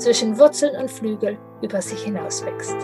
[0.00, 2.76] zwischen Wurzeln und Flügel über sich hinauswächst.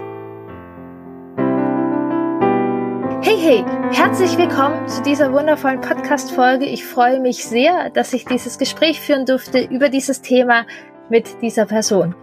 [3.22, 6.66] Hey, hey, herzlich willkommen zu dieser wundervollen Podcast-Folge.
[6.66, 10.66] Ich freue mich sehr, dass ich dieses Gespräch führen durfte über dieses Thema
[11.09, 12.15] mit dieser Person.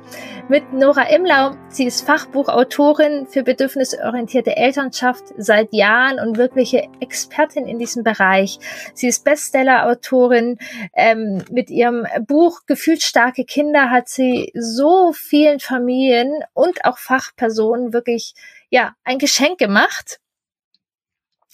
[0.50, 1.56] Mit Nora Imlau.
[1.70, 8.60] Sie ist Fachbuchautorin für bedürfnisorientierte Elternschaft seit Jahren und wirkliche Expertin in diesem Bereich.
[8.94, 10.58] Sie ist Bestseller-Autorin.
[10.94, 18.34] Ähm, mit ihrem Buch Gefühlsstarke Kinder hat sie so vielen Familien und auch Fachpersonen wirklich
[18.70, 20.20] ja ein Geschenk gemacht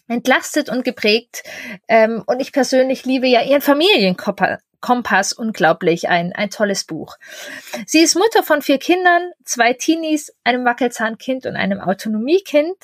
[0.10, 1.44] entlastet und geprägt.
[1.88, 7.18] Ähm, und ich persönlich liebe ja ihren Familienkörper, Kompass unglaublich, ein, ein tolles Buch.
[7.86, 12.76] Sie ist Mutter von vier Kindern, zwei Teenies, einem Wackelzahnkind und einem Autonomiekind.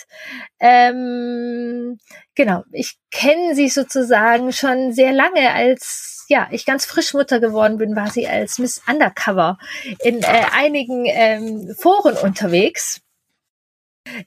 [0.59, 1.99] Ähm,
[2.35, 7.77] genau, ich kenne sie sozusagen schon sehr lange als ja, ich ganz frisch Mutter geworden
[7.77, 9.57] bin, war sie als Miss Undercover
[10.03, 13.01] in äh, einigen ähm, Foren unterwegs.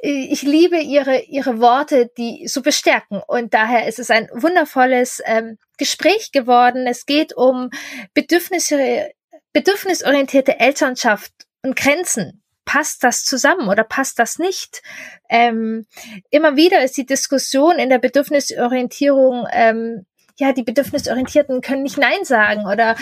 [0.01, 3.23] Ich liebe ihre, ihre Worte, die so bestärken.
[3.27, 6.87] Und daher ist es ein wundervolles ähm, Gespräch geworden.
[6.87, 7.71] Es geht um
[8.13, 9.11] Bedürfnisse,
[9.53, 12.43] bedürfnisorientierte Elternschaft und Grenzen.
[12.65, 14.83] Passt das zusammen oder passt das nicht?
[15.31, 15.87] Ähm,
[16.31, 20.05] immer wieder ist die Diskussion in der Bedürfnisorientierung ähm,
[20.39, 22.95] ja, die Bedürfnisorientierten können nicht Nein sagen oder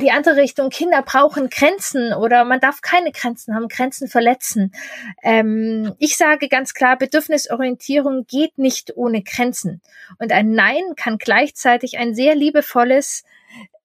[0.00, 4.74] die andere Richtung, Kinder brauchen Grenzen oder man darf keine Grenzen haben, Grenzen verletzen.
[5.22, 9.80] Ähm, ich sage ganz klar, Bedürfnisorientierung geht nicht ohne Grenzen.
[10.18, 13.22] Und ein Nein kann gleichzeitig ein sehr liebevolles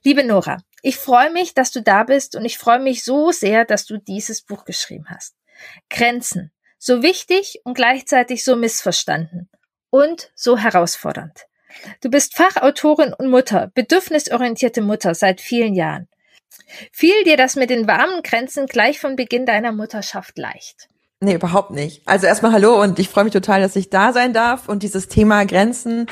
[0.02, 3.64] Liebe Nora, ich freue mich, dass du da bist und ich freue mich so sehr,
[3.64, 5.34] dass du dieses Buch geschrieben hast.
[5.88, 6.52] Grenzen.
[6.78, 9.48] So wichtig und gleichzeitig so missverstanden
[9.88, 11.46] und so herausfordernd.
[12.02, 16.08] Du bist Fachautorin und Mutter, bedürfnisorientierte Mutter seit vielen Jahren.
[16.92, 20.88] Fiel dir das mit den warmen Grenzen gleich von Beginn deiner Mutterschaft leicht?
[21.20, 22.06] Nee, überhaupt nicht.
[22.06, 24.68] Also erstmal hallo und ich freue mich total, dass ich da sein darf.
[24.68, 26.06] Und dieses Thema Grenzen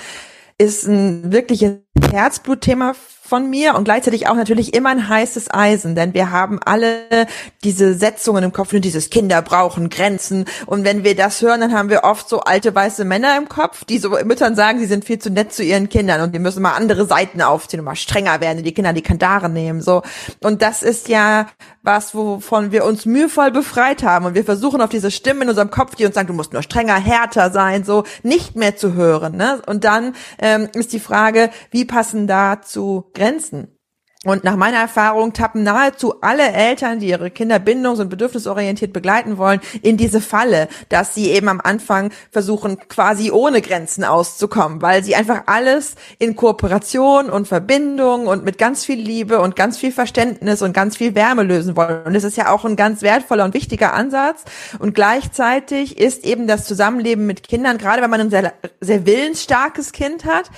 [0.58, 1.78] ist ein wirkliches
[2.10, 2.94] Herzblutthema
[3.32, 7.26] von mir und gleichzeitig auch natürlich immer ein heißes Eisen, denn wir haben alle
[7.64, 11.72] diese Setzungen im Kopf, nur dieses Kinder brauchen Grenzen und wenn wir das hören, dann
[11.72, 15.06] haben wir oft so alte weiße Männer im Kopf, die so Müttern sagen, sie sind
[15.06, 17.96] viel zu nett zu ihren Kindern und die müssen mal andere Seiten aufziehen und mal
[17.96, 20.02] strenger werden, die Kinder die Kandare nehmen, so.
[20.42, 21.46] Und das ist ja
[21.82, 25.70] was, wovon wir uns mühevoll befreit haben und wir versuchen auf diese Stimmen in unserem
[25.70, 29.38] Kopf, die uns sagen, du musst nur strenger, härter sein, so nicht mehr zu hören,
[29.38, 29.62] ne?
[29.66, 33.21] Und dann ähm, ist die Frage, wie passen dazu Grenzen.
[33.22, 33.78] Grenzen.
[34.24, 39.36] Und nach meiner Erfahrung tappen nahezu alle Eltern, die ihre Kinder bindungs- und bedürfnisorientiert begleiten
[39.36, 45.02] wollen, in diese Falle, dass sie eben am Anfang versuchen, quasi ohne Grenzen auszukommen, weil
[45.02, 49.90] sie einfach alles in Kooperation und Verbindung und mit ganz viel Liebe und ganz viel
[49.90, 52.04] Verständnis und ganz viel Wärme lösen wollen.
[52.04, 54.44] Und es ist ja auch ein ganz wertvoller und wichtiger Ansatz.
[54.78, 59.90] Und gleichzeitig ist eben das Zusammenleben mit Kindern, gerade wenn man ein sehr, sehr willensstarkes
[59.90, 60.48] Kind hat,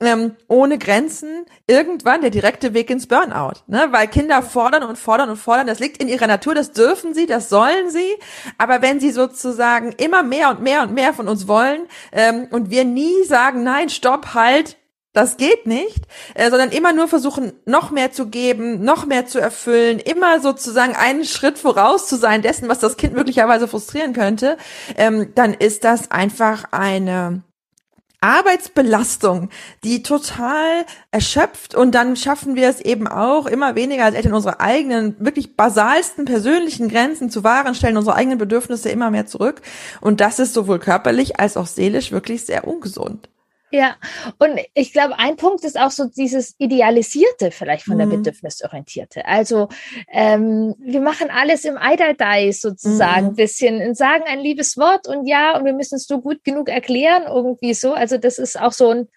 [0.00, 3.88] ähm, ohne Grenzen, irgendwann der direkte Weg ins Burnout, ne?
[3.90, 5.66] Weil Kinder fordern und fordern und fordern.
[5.66, 6.54] Das liegt in ihrer Natur.
[6.54, 8.16] Das dürfen sie, das sollen sie.
[8.56, 12.70] Aber wenn sie sozusagen immer mehr und mehr und mehr von uns wollen ähm, und
[12.70, 14.76] wir nie sagen, nein, stopp, halt,
[15.12, 19.40] das geht nicht, äh, sondern immer nur versuchen, noch mehr zu geben, noch mehr zu
[19.40, 24.56] erfüllen, immer sozusagen einen Schritt voraus zu sein dessen, was das Kind möglicherweise frustrieren könnte,
[24.96, 27.42] ähm, dann ist das einfach eine
[28.20, 29.48] Arbeitsbelastung,
[29.82, 34.60] die total erschöpft und dann schaffen wir es eben auch immer weniger als Eltern unsere
[34.60, 39.62] eigenen, wirklich basalsten persönlichen Grenzen zu wahren, stellen unsere eigenen Bedürfnisse immer mehr zurück
[40.00, 43.28] und das ist sowohl körperlich als auch seelisch wirklich sehr ungesund.
[43.72, 43.96] Ja,
[44.38, 48.22] und ich glaube, ein Punkt ist auch so dieses Idealisierte vielleicht von der mhm.
[48.22, 49.24] Bedürfnisorientierte.
[49.26, 49.68] Also
[50.08, 53.34] ähm, wir machen alles im Eidaldei sozusagen, mhm.
[53.36, 57.24] bisschen, sagen ein liebes Wort und ja, und wir müssen es so gut genug erklären,
[57.28, 57.94] irgendwie so.
[57.94, 59.08] Also das ist auch so ein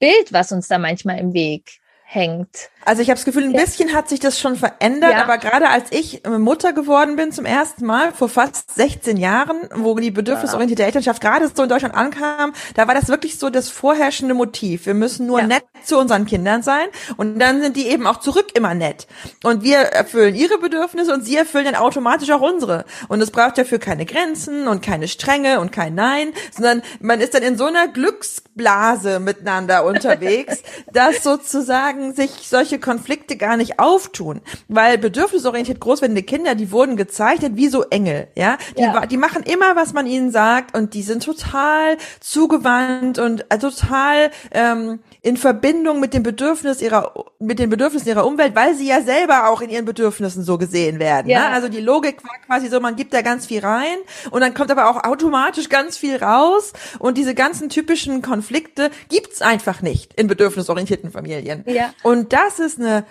[0.00, 2.70] Bild, was uns da manchmal im Weg hängt.
[2.84, 5.24] Also ich habe das Gefühl, ein bisschen hat sich das schon verändert, ja.
[5.24, 9.56] aber gerade als ich äh, Mutter geworden bin zum ersten Mal vor fast 16 Jahren,
[9.74, 10.86] wo die bedürfnisorientierte ja.
[10.86, 14.86] Elternschaft gerade so in Deutschland ankam, da war das wirklich so das vorherrschende Motiv.
[14.86, 15.48] Wir müssen nur ja.
[15.48, 16.86] nett zu unseren Kindern sein
[17.16, 19.08] und dann sind die eben auch zurück immer nett.
[19.42, 22.84] Und wir erfüllen ihre Bedürfnisse und sie erfüllen dann automatisch auch unsere.
[23.08, 27.34] Und es braucht dafür keine Grenzen und keine Strenge und kein Nein, sondern man ist
[27.34, 30.62] dann in so einer Glücksblase miteinander unterwegs,
[30.92, 36.96] dass sozusagen sich solche solche Konflikte gar nicht auftun, weil bedürfnisorientiert großwerdende Kinder, die wurden
[36.96, 38.58] gezeichnet wie so Engel, ja?
[38.76, 39.06] Die, ja.
[39.06, 44.30] die machen immer, was man ihnen sagt und die sind total zugewandt und äh, total
[44.52, 49.02] ähm, in Verbindung mit dem Bedürfnis ihrer, mit den Bedürfnissen ihrer Umwelt, weil sie ja
[49.02, 51.26] selber auch in ihren Bedürfnissen so gesehen werden.
[51.26, 51.32] Ne?
[51.32, 51.48] Ja.
[51.48, 51.54] Ne?
[51.56, 53.96] Also die Logik war quasi so, man gibt da ganz viel rein
[54.30, 59.42] und dann kommt aber auch automatisch ganz viel raus und diese ganzen typischen Konflikte gibt's
[59.42, 61.64] einfach nicht in bedürfnisorientierten Familien.
[61.66, 61.92] Ja.
[62.04, 63.04] Und das ist eine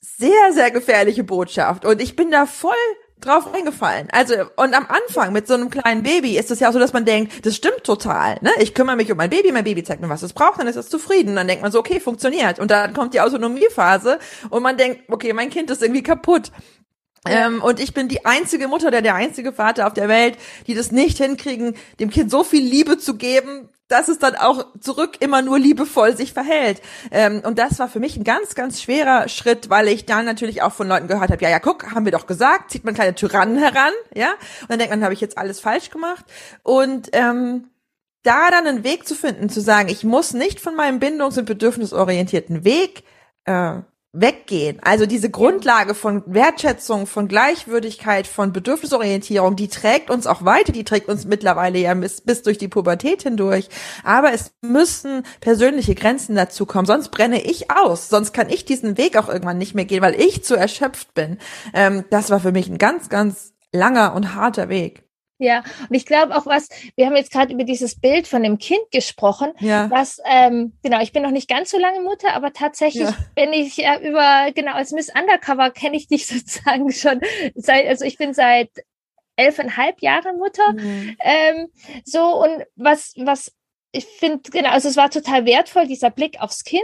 [0.00, 2.72] sehr, sehr gefährliche Botschaft und ich bin da voll
[3.20, 4.08] drauf eingefallen.
[4.12, 6.92] Also, und am Anfang mit so einem kleinen Baby ist es ja auch so, dass
[6.92, 8.38] man denkt, das stimmt total.
[8.40, 8.50] Ne?
[8.58, 10.76] Ich kümmere mich um mein Baby, mein Baby zeigt mir, was es braucht, dann ist
[10.76, 11.36] es zufrieden.
[11.36, 12.58] Dann denkt man so, okay, funktioniert.
[12.58, 14.18] Und dann kommt die Autonomiephase
[14.50, 16.50] und man denkt, okay, mein Kind ist irgendwie kaputt.
[17.26, 20.74] Ähm, und ich bin die einzige Mutter, der der einzige Vater auf der Welt, die
[20.74, 25.18] das nicht hinkriegen, dem Kind so viel Liebe zu geben, dass es dann auch zurück
[25.20, 26.82] immer nur liebevoll sich verhält.
[27.12, 30.62] Ähm, und das war für mich ein ganz, ganz schwerer Schritt, weil ich dann natürlich
[30.62, 33.14] auch von Leuten gehört habe, ja, ja, guck, haben wir doch gesagt, zieht man keine
[33.14, 34.32] Tyrannen heran, ja.
[34.62, 36.24] Und dann denkt man, habe ich jetzt alles falsch gemacht.
[36.64, 37.70] Und ähm,
[38.24, 41.44] da dann einen Weg zu finden, zu sagen, ich muss nicht von meinem bindungs- und
[41.44, 43.04] bedürfnisorientierten Weg
[43.44, 43.74] äh,
[44.14, 44.78] weggehen.
[44.82, 50.84] Also diese Grundlage von Wertschätzung, von Gleichwürdigkeit, von Bedürfnisorientierung, die trägt uns auch weiter, die
[50.84, 53.68] trägt uns mittlerweile ja bis, bis durch die Pubertät hindurch.
[54.04, 58.96] Aber es müssen persönliche Grenzen dazu kommen, sonst brenne ich aus, sonst kann ich diesen
[58.96, 61.38] Weg auch irgendwann nicht mehr gehen, weil ich zu erschöpft bin.
[61.74, 65.03] Ähm, das war für mich ein ganz, ganz langer und harter Weg.
[65.44, 68.58] Ja, und ich glaube auch was, wir haben jetzt gerade über dieses Bild von dem
[68.58, 69.90] Kind gesprochen, ja.
[69.90, 73.16] was, ähm, genau, ich bin noch nicht ganz so lange Mutter, aber tatsächlich ja.
[73.34, 77.20] bin ich ja über, genau, als Miss Undercover kenne ich dich sozusagen schon
[77.54, 78.70] seit, also ich bin seit
[79.36, 80.72] elfeinhalb Jahren Mutter.
[80.72, 81.16] Mhm.
[81.20, 81.68] Ähm,
[82.04, 83.52] so, und was, was
[83.92, 86.82] ich finde, genau, also es war total wertvoll, dieser Blick aufs Kind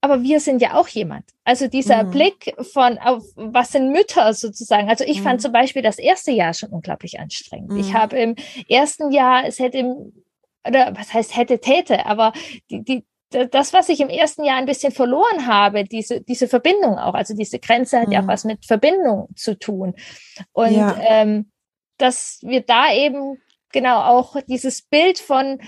[0.00, 1.24] aber wir sind ja auch jemand.
[1.44, 2.10] Also dieser mhm.
[2.12, 4.88] Blick von, auf, was sind Mütter sozusagen.
[4.88, 5.24] Also ich mhm.
[5.24, 7.72] fand zum Beispiel das erste Jahr schon unglaublich anstrengend.
[7.72, 7.80] Mhm.
[7.80, 8.36] Ich habe im
[8.68, 10.12] ersten Jahr, es hätte, im,
[10.66, 12.32] oder was heißt hätte, täte, aber
[12.70, 16.96] die, die, das, was ich im ersten Jahr ein bisschen verloren habe, diese, diese Verbindung
[16.98, 18.28] auch, also diese Grenze hat ja auch mhm.
[18.28, 19.94] was mit Verbindung zu tun.
[20.52, 20.96] Und ja.
[21.00, 21.50] ähm,
[21.98, 23.38] dass wir da eben
[23.72, 25.60] genau auch dieses Bild von,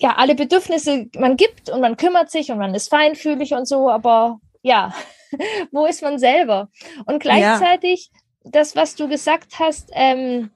[0.00, 3.90] ja, alle Bedürfnisse, man gibt und man kümmert sich und man ist feinfühlig und so,
[3.90, 4.94] aber ja,
[5.72, 6.68] wo ist man selber?
[7.06, 8.50] Und gleichzeitig, ja.
[8.52, 10.50] das, was du gesagt hast, ähm,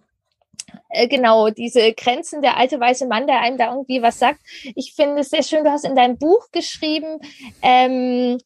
[0.88, 4.40] äh, genau, diese Grenzen, der alte weiße Mann, der einem da irgendwie was sagt.
[4.74, 7.18] Ich finde es sehr schön, du hast in deinem Buch geschrieben,
[7.62, 8.38] ähm,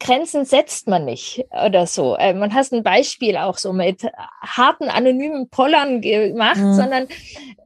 [0.00, 2.16] Grenzen setzt man nicht oder so.
[2.16, 4.04] Äh, man hast ein Beispiel auch so mit
[4.40, 6.74] harten, anonymen Pollern gemacht, mhm.
[6.74, 7.08] sondern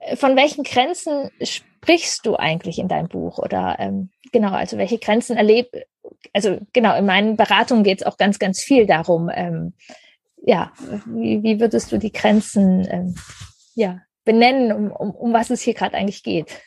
[0.01, 1.31] äh, von welchen Grenzen
[1.87, 3.39] sprichst du eigentlich in deinem Buch?
[3.39, 5.71] Oder ähm, genau, also welche Grenzen erleb
[6.33, 9.75] also genau, in meinen Beratungen geht es auch ganz, ganz viel darum, ähm,
[10.43, 10.73] ja,
[11.07, 13.15] wie, wie würdest du die Grenzen ähm,
[13.75, 16.61] ja, benennen, um, um, um was es hier gerade eigentlich geht?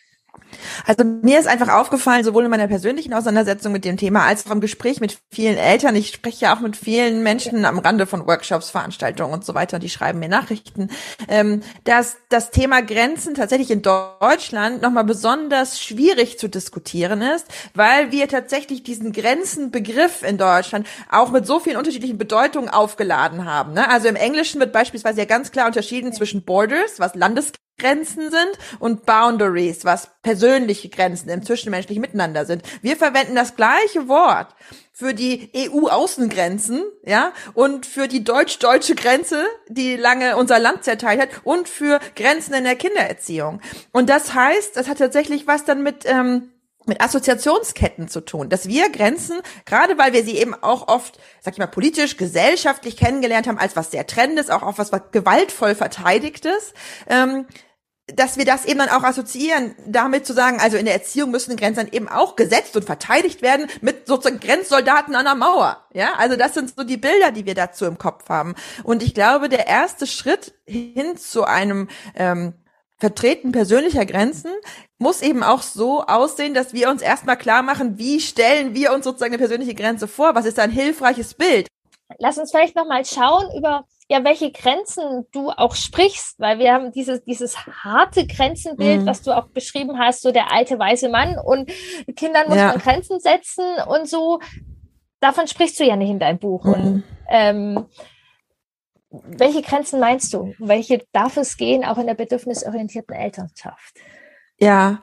[0.86, 4.52] Also mir ist einfach aufgefallen, sowohl in meiner persönlichen Auseinandersetzung mit dem Thema als auch
[4.52, 5.96] im Gespräch mit vielen Eltern.
[5.96, 9.80] Ich spreche ja auch mit vielen Menschen am Rande von Workshops, Veranstaltungen und so weiter.
[9.80, 10.90] Die schreiben mir Nachrichten,
[11.28, 18.12] ähm, dass das Thema Grenzen tatsächlich in Deutschland nochmal besonders schwierig zu diskutieren ist, weil
[18.12, 23.74] wir tatsächlich diesen Grenzenbegriff in Deutschland auch mit so vielen unterschiedlichen Bedeutungen aufgeladen haben.
[23.74, 23.90] Ne?
[23.90, 28.52] Also im Englischen wird beispielsweise ja ganz klar unterschieden zwischen Borders, was Landes Grenzen sind
[28.80, 32.62] und Boundaries, was persönliche Grenzen im zwischenmenschlichen Miteinander sind.
[32.82, 34.54] Wir verwenden das gleiche Wort
[34.94, 41.30] für die EU-Außengrenzen, ja, und für die deutsch-deutsche Grenze, die lange unser Land zerteilt hat,
[41.46, 43.62] und für Grenzen in der Kindererziehung.
[43.94, 46.50] Und das heißt, das hat tatsächlich was dann mit ähm,
[46.90, 51.54] mit Assoziationsketten zu tun, dass wir Grenzen, gerade weil wir sie eben auch oft, sag
[51.54, 55.76] ich mal, politisch, gesellschaftlich kennengelernt haben, als was sehr Trendendes, auch auf was, was gewaltvoll
[55.76, 56.74] Verteidigtes,
[57.08, 57.46] ähm,
[58.16, 61.56] dass wir das eben dann auch assoziieren, damit zu sagen, also in der Erziehung müssen
[61.56, 65.84] Grenzen eben auch gesetzt und verteidigt werden mit sozusagen Grenzsoldaten an der Mauer.
[65.94, 68.56] Ja, also das sind so die Bilder, die wir dazu im Kopf haben.
[68.84, 72.54] Und ich glaube, der erste Schritt hin zu einem ähm,
[72.98, 74.52] Vertreten persönlicher Grenzen
[74.98, 79.06] muss eben auch so aussehen, dass wir uns erstmal klar machen, wie stellen wir uns
[79.06, 80.36] sozusagen eine persönliche Grenze vor?
[80.36, 81.68] Was ist ein hilfreiches Bild?
[82.18, 86.92] Lass uns vielleicht nochmal schauen über ja, welche Grenzen du auch sprichst, weil wir haben
[86.92, 89.06] dieses, dieses harte Grenzenbild, mhm.
[89.06, 91.72] was du auch beschrieben hast, so der alte weiße Mann und
[92.16, 92.70] Kindern muss ja.
[92.70, 94.40] man Grenzen setzen und so.
[95.20, 96.64] Davon sprichst du ja nicht in deinem Buch.
[96.64, 96.74] Mhm.
[96.74, 97.86] Und, ähm,
[99.12, 100.54] welche Grenzen meinst du?
[100.58, 103.96] Welche darf es gehen, auch in der bedürfnisorientierten Elternschaft?
[104.62, 105.02] Ja,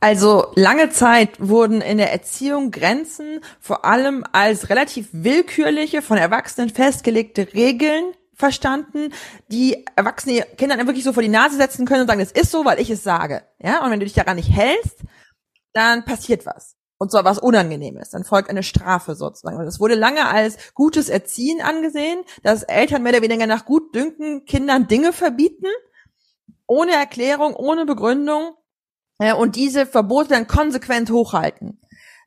[0.00, 6.68] also lange Zeit wurden in der Erziehung Grenzen vor allem als relativ willkürliche, von Erwachsenen
[6.68, 9.12] festgelegte Regeln verstanden,
[9.48, 12.50] die erwachsene Kinder dann wirklich so vor die Nase setzen können und sagen, das ist
[12.50, 13.42] so, weil ich es sage.
[13.58, 15.00] Ja, und wenn du dich daran nicht hältst,
[15.72, 16.76] dann passiert was.
[16.98, 18.10] Und zwar was Unangenehmes.
[18.10, 19.64] Dann folgt eine Strafe sozusagen.
[19.64, 24.86] Das wurde lange als gutes Erziehen angesehen, dass Eltern mehr oder weniger nach Gutdünken Kindern
[24.86, 25.66] Dinge verbieten,
[26.66, 28.54] ohne Erklärung, ohne Begründung,
[29.18, 31.80] äh, und diese Verbote dann konsequent hochhalten.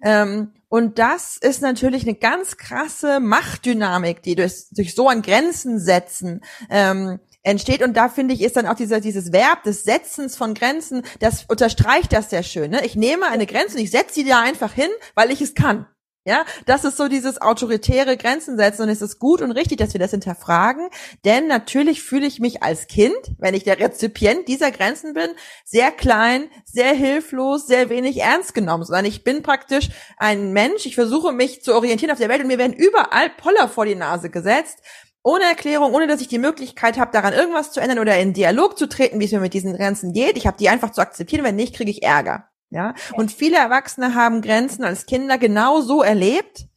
[0.04, 5.80] Ähm, und das ist natürlich eine ganz krasse Machtdynamik, die durch, durch so ein Grenzen
[5.80, 7.84] setzen ähm, entsteht.
[7.84, 11.46] Und da finde ich, ist dann auch dieser, dieses Verb des Setzens von Grenzen, das
[11.48, 12.72] unterstreicht das sehr schön.
[12.72, 12.86] Ne?
[12.86, 15.88] Ich nehme eine Grenze und ich setze sie da einfach hin, weil ich es kann.
[16.24, 19.94] Ja, das ist so dieses autoritäre Grenzen setzen und es ist gut und richtig, dass
[19.94, 20.88] wir das hinterfragen,
[21.26, 25.32] denn natürlich fühle ich mich als Kind, wenn ich der Rezipient dieser Grenzen bin,
[25.66, 30.94] sehr klein, sehr hilflos, sehr wenig ernst genommen, sondern ich bin praktisch ein Mensch, ich
[30.94, 34.30] versuche mich zu orientieren auf der Welt und mir werden überall Poller vor die Nase
[34.30, 34.78] gesetzt,
[35.24, 38.78] ohne Erklärung, ohne dass ich die Möglichkeit habe, daran irgendwas zu ändern oder in Dialog
[38.78, 40.38] zu treten, wie es mir mit diesen Grenzen geht.
[40.38, 42.51] Ich habe die einfach zu akzeptieren, wenn nicht, kriege ich Ärger.
[42.72, 46.68] Ja, und viele Erwachsene haben Grenzen als Kinder genau so erlebt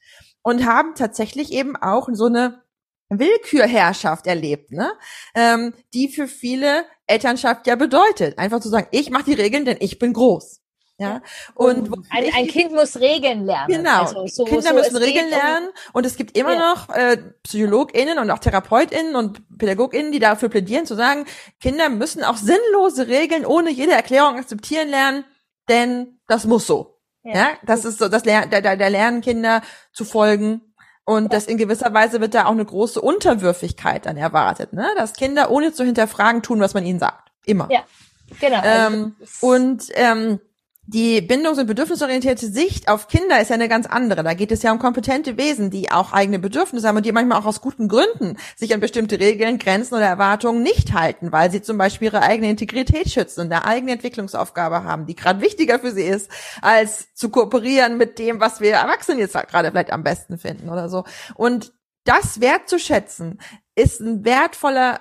[0.43, 2.63] und haben tatsächlich eben auch so eine
[3.09, 4.93] Willkürherrschaft erlebt, ne?
[5.37, 8.39] Ähm, die für viele Elternschaft ja bedeutet.
[8.39, 10.61] Einfach zu sagen, ich mache die Regeln, denn ich bin groß.
[10.97, 11.23] Ja,
[11.55, 13.67] und ein, ein, Kind muss Regeln lernen.
[13.67, 16.71] Genau, also so, Kinder so müssen Regeln lernen und es gibt immer ja.
[16.71, 21.27] noch äh, PsychologInnen und auch TherapeutInnen und PädagogInnen, die dafür plädieren, zu sagen,
[21.61, 25.25] Kinder müssen auch sinnlose Regeln ohne jede Erklärung akzeptieren lernen,
[25.69, 26.99] denn das muss so.
[27.23, 30.61] Ja, ja das ist so, das ler da, da, da lernen Kinder zu folgen.
[31.07, 31.29] Und ja.
[31.29, 34.89] das in gewisser Weise wird da auch eine große Unterwürfigkeit dann erwartet, ne?
[34.97, 37.31] Dass Kinder ohne zu hinterfragen tun, was man ihnen sagt.
[37.45, 37.69] Immer.
[37.71, 37.85] Ja,
[38.41, 38.63] genau.
[38.65, 40.41] Ähm, also und ähm,
[40.87, 44.23] die bindungs- und bedürfnisorientierte Sicht auf Kinder ist ja eine ganz andere.
[44.23, 47.41] Da geht es ja um kompetente Wesen, die auch eigene Bedürfnisse haben und die manchmal
[47.41, 51.63] auch aus guten Gründen sich an bestimmte Regeln, Grenzen oder Erwartungen nicht halten, weil sie
[51.63, 55.93] zum Beispiel ihre eigene Integrität schützen und eine eigene Entwicklungsaufgabe haben, die gerade wichtiger für
[55.93, 60.37] sie ist, als zu kooperieren mit dem, was wir Erwachsenen jetzt gerade vielleicht am besten
[60.37, 61.05] finden oder so.
[61.35, 61.73] Und
[62.05, 63.41] das wertzuschätzen,
[63.75, 65.01] ist ein wertvoller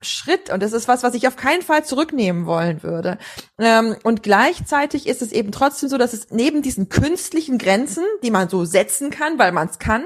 [0.00, 3.18] Schritt und das ist was, was ich auf keinen Fall zurücknehmen wollen würde.
[3.58, 8.30] Ähm, und gleichzeitig ist es eben trotzdem so, dass es neben diesen künstlichen Grenzen, die
[8.30, 10.04] man so setzen kann, weil man es kann,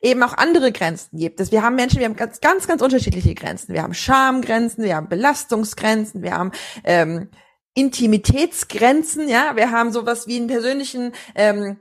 [0.00, 1.40] eben auch andere Grenzen gibt.
[1.50, 3.74] wir haben Menschen, wir haben ganz, ganz, ganz unterschiedliche Grenzen.
[3.74, 6.52] Wir haben Schamgrenzen, wir haben Belastungsgrenzen, wir haben
[6.84, 7.28] ähm,
[7.74, 11.78] Intimitätsgrenzen, ja, wir haben sowas wie einen persönlichen ähm,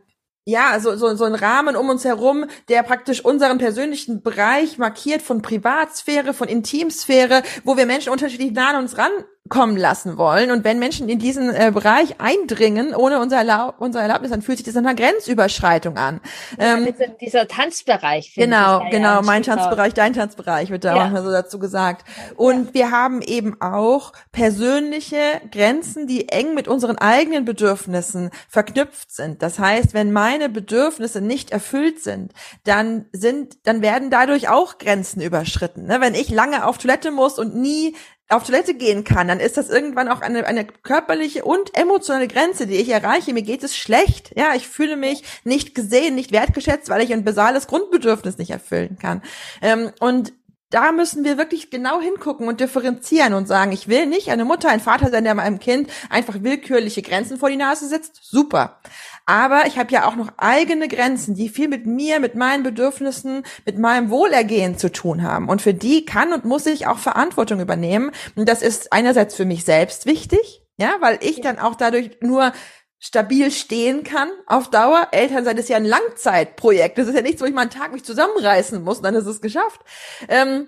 [0.48, 5.22] ja, so, so, so ein Rahmen um uns herum, der praktisch unseren persönlichen Bereich markiert
[5.22, 9.12] von Privatsphäre, von Intimsphäre, wo wir Menschen unterschiedlich nah an uns ran
[9.50, 10.52] kommen lassen wollen.
[10.52, 14.58] Und wenn Menschen in diesen äh, Bereich eindringen, ohne unser, Erlaub unser Erlaubnis, dann fühlt
[14.58, 16.22] sich das nach einer Grenzüberschreitung an.
[16.58, 18.34] Ähm, ja, dieser Tanzbereich.
[18.36, 21.04] Genau, ich, genau, mein Tanzbereich, dein Tanzbereich wird da ja.
[21.04, 22.06] manchmal so dazu gesagt.
[22.36, 22.74] Und ja.
[22.74, 29.42] wir haben eben auch persönliche Grenzen, die eng mit unseren eigenen Bedürfnissen verknüpft sind.
[29.42, 35.22] Das heißt, wenn meine Bedürfnisse nicht erfüllt sind, dann sind, dann werden dadurch auch Grenzen
[35.22, 35.86] überschritten.
[35.86, 36.02] Ne?
[36.02, 37.96] Wenn ich lange auf Toilette muss und nie
[38.30, 42.68] auf Toilette gehen kann, dann ist das irgendwann auch eine, eine körperliche und emotionale Grenze,
[42.68, 43.34] die ich erreiche.
[43.34, 44.34] Mir geht es schlecht.
[44.36, 48.98] Ja, ich fühle mich nicht gesehen, nicht wertgeschätzt, weil ich ein basales Grundbedürfnis nicht erfüllen
[49.00, 49.22] kann.
[49.62, 50.34] Ähm, und
[50.70, 54.70] da müssen wir wirklich genau hingucken und differenzieren und sagen, ich will nicht eine Mutter,
[54.70, 58.20] ein Vater sein, der meinem Kind einfach willkürliche Grenzen vor die Nase setzt.
[58.22, 58.82] Super.
[59.26, 63.44] Aber ich habe ja auch noch eigene Grenzen, die viel mit mir, mit meinen Bedürfnissen,
[63.66, 65.48] mit meinem Wohlergehen zu tun haben.
[65.48, 68.12] Und für die kann und muss ich auch Verantwortung übernehmen.
[68.36, 72.52] Und das ist einerseits für mich selbst wichtig, ja, weil ich dann auch dadurch nur
[73.00, 75.10] stabil stehen kann auf Dauer.
[75.12, 76.98] Elternsein ist ja ein Langzeitprojekt.
[76.98, 79.42] Das ist ja nichts, wo ich mal einen Tag mich zusammenreißen muss, dann ist es
[79.42, 79.82] geschafft.
[80.28, 80.68] Ähm,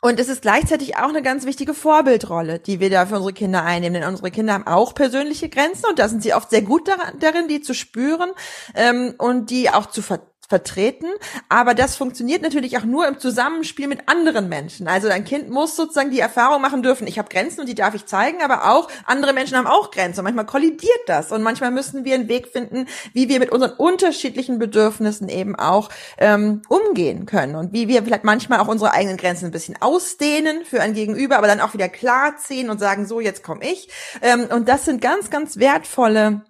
[0.00, 3.64] und es ist gleichzeitig auch eine ganz wichtige Vorbildrolle, die wir da für unsere Kinder
[3.64, 4.00] einnehmen.
[4.00, 7.48] Denn unsere Kinder haben auch persönliche Grenzen und da sind sie oft sehr gut darin,
[7.48, 8.30] die zu spüren
[8.76, 11.06] ähm, und die auch zu ver vertreten.
[11.48, 14.88] Aber das funktioniert natürlich auch nur im Zusammenspiel mit anderen Menschen.
[14.88, 17.94] Also ein Kind muss sozusagen die Erfahrung machen dürfen, ich habe Grenzen und die darf
[17.94, 20.20] ich zeigen, aber auch andere Menschen haben auch Grenzen.
[20.20, 21.32] Und manchmal kollidiert das.
[21.32, 25.90] Und manchmal müssen wir einen Weg finden, wie wir mit unseren unterschiedlichen Bedürfnissen eben auch
[26.16, 27.54] ähm, umgehen können.
[27.54, 31.36] Und wie wir vielleicht manchmal auch unsere eigenen Grenzen ein bisschen ausdehnen für ein Gegenüber,
[31.36, 33.90] aber dann auch wieder klar ziehen und sagen, so, jetzt komme ich.
[34.22, 36.42] Ähm, und das sind ganz, ganz wertvolle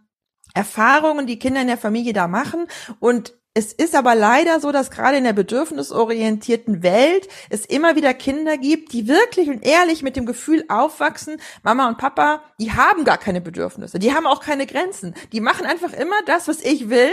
[0.54, 2.66] Erfahrungen, die Kinder in der Familie da machen.
[3.00, 8.14] Und es ist aber leider so, dass gerade in der bedürfnisorientierten Welt es immer wieder
[8.14, 13.02] Kinder gibt, die wirklich und ehrlich mit dem Gefühl aufwachsen, Mama und Papa, die haben
[13.02, 15.12] gar keine Bedürfnisse, die haben auch keine Grenzen.
[15.32, 17.10] Die machen einfach immer das, was ich will.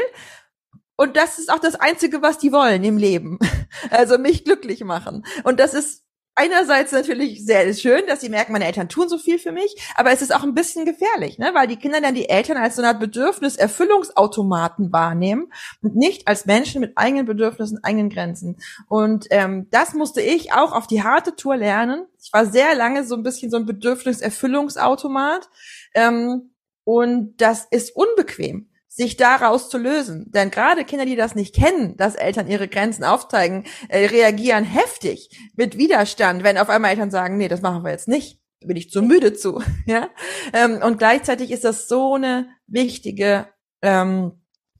[0.96, 3.40] Und das ist auch das Einzige, was die wollen im Leben.
[3.90, 5.26] Also mich glücklich machen.
[5.44, 6.05] Und das ist
[6.36, 10.12] einerseits natürlich sehr schön, dass sie merken, meine Eltern tun so viel für mich, aber
[10.12, 11.52] es ist auch ein bisschen gefährlich, ne?
[11.54, 16.46] weil die Kinder dann die Eltern als so eine Art Bedürfniserfüllungsautomaten wahrnehmen und nicht als
[16.46, 18.58] Menschen mit eigenen Bedürfnissen, eigenen Grenzen.
[18.88, 22.06] Und ähm, das musste ich auch auf die harte Tour lernen.
[22.22, 25.50] Ich war sehr lange so ein bisschen so ein Bedürfniserfüllungsautomat
[25.94, 26.52] ähm,
[26.84, 30.32] und das ist unbequem sich daraus zu lösen.
[30.32, 35.38] Denn gerade Kinder, die das nicht kennen, dass Eltern ihre Grenzen aufzeigen, äh, reagieren heftig
[35.56, 38.40] mit Widerstand, wenn auf einmal Eltern sagen, nee, das machen wir jetzt nicht.
[38.62, 40.10] Bin ich zu müde zu, ja.
[40.54, 43.50] Ähm, und gleichzeitig ist das so eine wichtige
[43.82, 44.32] ähm,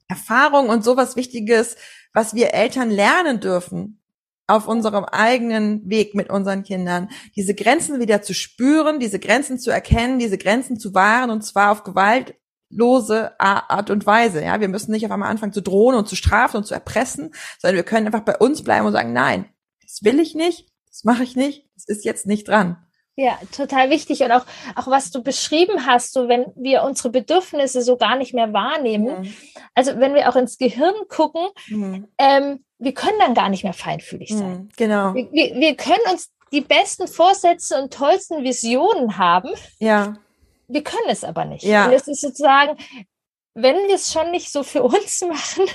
[0.08, 1.76] Erfahrung und sowas Wichtiges,
[2.14, 4.00] was wir Eltern lernen dürfen
[4.46, 9.70] auf unserem eigenen Weg mit unseren Kindern, diese Grenzen wieder zu spüren, diese Grenzen zu
[9.70, 12.34] erkennen, diese Grenzen zu wahren und zwar auf Gewalt
[12.70, 14.42] lose Art und Weise.
[14.42, 17.34] Ja, wir müssen nicht auf einmal anfangen zu drohen und zu strafen und zu erpressen,
[17.58, 19.46] sondern wir können einfach bei uns bleiben und sagen, nein,
[19.82, 22.76] das will ich nicht, das mache ich nicht, das ist jetzt nicht dran.
[23.18, 24.20] Ja, total wichtig.
[24.20, 28.34] Und auch, auch was du beschrieben hast, so wenn wir unsere Bedürfnisse so gar nicht
[28.34, 29.22] mehr wahrnehmen.
[29.22, 29.34] Mhm.
[29.74, 32.08] Also wenn wir auch ins Gehirn gucken, mhm.
[32.18, 34.64] ähm, wir können dann gar nicht mehr feinfühlig sein.
[34.64, 35.14] Mhm, genau.
[35.14, 39.48] Wir, wir, wir können uns die besten Vorsätze und tollsten Visionen haben.
[39.78, 40.18] Ja
[40.68, 41.64] wir können es aber nicht.
[41.64, 41.86] Ja.
[41.86, 42.76] Und es ist sozusagen,
[43.54, 45.66] wenn wir es schon nicht so für uns machen,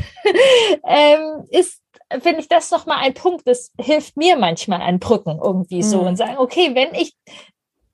[0.86, 1.82] ähm, ist,
[2.22, 5.84] finde ich, das nochmal ein Punkt, das hilft mir manchmal an Brücken irgendwie mhm.
[5.84, 7.14] so und sagen, okay, wenn ich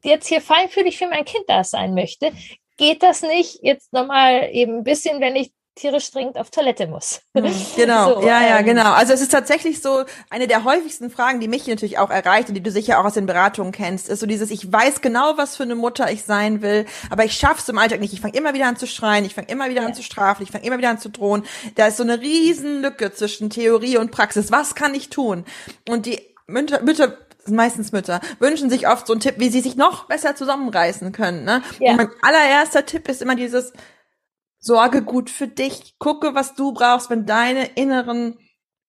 [0.04, 2.32] jetzt hier feinfühlig für mein Kind da sein möchte,
[2.78, 7.22] geht das nicht jetzt nochmal eben ein bisschen, wenn ich tierisch dringend auf Toilette muss.
[7.76, 8.92] Genau, so, ja, ja, ähm, genau.
[8.94, 12.56] Also es ist tatsächlich so eine der häufigsten Fragen, die mich natürlich auch erreicht und
[12.56, 15.56] die du sicher auch aus den Beratungen kennst, ist so dieses, ich weiß genau, was
[15.56, 18.14] für eine Mutter ich sein will, aber ich schaff's im Alltag nicht.
[18.14, 19.88] Ich fange immer wieder an zu schreien, ich fange immer wieder ja.
[19.88, 21.44] an zu strafen, ich fange immer wieder an zu drohen.
[21.76, 24.52] Da ist so eine riesen Lücke zwischen Theorie und Praxis.
[24.52, 25.46] Was kann ich tun?
[25.88, 27.18] Und die Mütter, Mütter
[27.50, 31.46] meistens Mütter, wünschen sich oft so einen Tipp, wie sie sich noch besser zusammenreißen können.
[31.46, 31.62] Ne?
[31.80, 31.92] Ja.
[31.92, 33.74] Und mein allererster Tipp ist immer dieses,
[34.60, 38.38] sorge gut für dich, gucke, was du brauchst, wenn deine inneren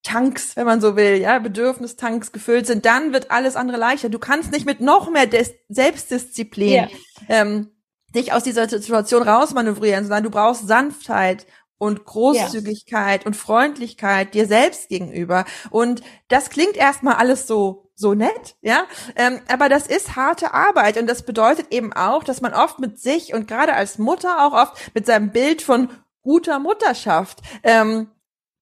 [0.02, 4.08] Tanks, wenn man so will, ja, Bedürfnistanks gefüllt sind, dann wird alles andere leichter.
[4.08, 6.88] Du kannst nicht mit noch mehr Des Selbstdisziplin ja.
[7.28, 7.70] ähm,
[8.14, 11.46] dich aus dieser Situation rausmanövrieren, sondern du brauchst Sanftheit
[11.78, 13.26] und Großzügigkeit ja.
[13.26, 15.44] und Freundlichkeit dir selbst gegenüber.
[15.70, 18.84] Und das klingt erstmal alles so so nett, ja.
[19.16, 23.00] Ähm, aber das ist harte Arbeit und das bedeutet eben auch, dass man oft mit
[23.00, 25.90] sich und gerade als Mutter auch oft mit seinem Bild von
[26.22, 28.08] guter Mutterschaft ähm,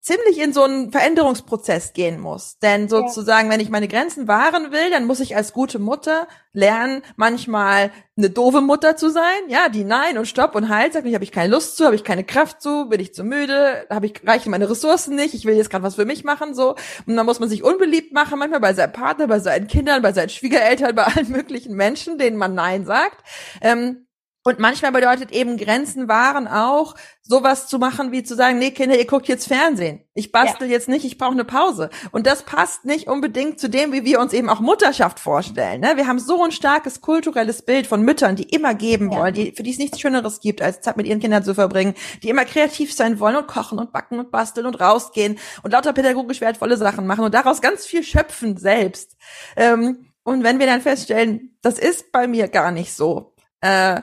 [0.07, 2.59] ziemlich in so einen Veränderungsprozess gehen muss.
[2.61, 3.53] Denn sozusagen, ja.
[3.53, 8.31] wenn ich meine Grenzen wahren will, dann muss ich als gute Mutter lernen, manchmal eine
[8.31, 11.33] doofe Mutter zu sein, ja, die Nein und Stopp und Halt sagt, ich habe ich
[11.33, 14.53] keine Lust zu, habe ich keine Kraft zu, bin ich zu müde, habe ich reichen
[14.53, 17.41] meine Ressourcen nicht, ich will jetzt gerade was für mich machen so und dann muss
[17.41, 21.03] man sich unbeliebt machen, manchmal bei seinem Partner, bei seinen Kindern, bei seinen Schwiegereltern, bei
[21.03, 23.25] allen möglichen Menschen, denen man Nein sagt.
[23.61, 24.06] Ähm,
[24.47, 28.97] und manchmal bedeutet eben Grenzen wahren auch, sowas zu machen, wie zu sagen, nee, Kinder,
[28.97, 30.05] ihr guckt jetzt Fernsehen.
[30.15, 30.75] Ich bastel ja.
[30.75, 31.91] jetzt nicht, ich brauche eine Pause.
[32.13, 35.81] Und das passt nicht unbedingt zu dem, wie wir uns eben auch Mutterschaft vorstellen.
[35.81, 35.97] Ne?
[35.97, 39.19] Wir haben so ein starkes kulturelles Bild von Müttern, die immer geben ja.
[39.19, 41.95] wollen, die, für die es nichts Schöneres gibt, als Zeit mit ihren Kindern zu verbringen,
[42.23, 45.93] die immer kreativ sein wollen und kochen und backen und basteln und rausgehen und lauter
[45.93, 49.17] pädagogisch wertvolle Sachen machen und daraus ganz viel schöpfen selbst.
[49.57, 54.03] Ähm, und wenn wir dann feststellen, das ist bei mir gar nicht so, äh,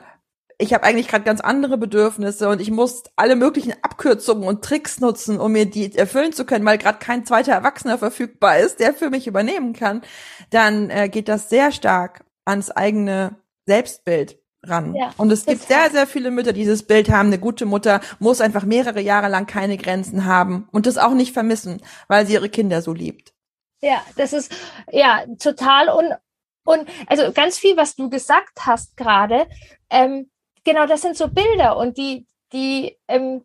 [0.58, 5.00] ich habe eigentlich gerade ganz andere Bedürfnisse und ich muss alle möglichen Abkürzungen und Tricks
[5.00, 8.94] nutzen, um mir die erfüllen zu können, weil gerade kein zweiter Erwachsener verfügbar ist, der
[8.94, 10.02] für mich übernehmen kann,
[10.50, 13.36] dann äh, geht das sehr stark ans eigene
[13.66, 14.94] Selbstbild ran.
[14.94, 17.28] Ja, und es gibt sehr, sehr viele Mütter, die dieses Bild haben.
[17.28, 21.32] Eine gute Mutter muss einfach mehrere Jahre lang keine Grenzen haben und das auch nicht
[21.32, 23.34] vermissen, weil sie ihre Kinder so liebt.
[23.82, 24.54] Ja, das ist
[24.90, 26.14] ja total und
[26.66, 29.46] und also ganz viel, was du gesagt hast gerade,
[29.90, 30.30] ähm,
[30.64, 33.42] genau, das sind so Bilder und die, die ähm,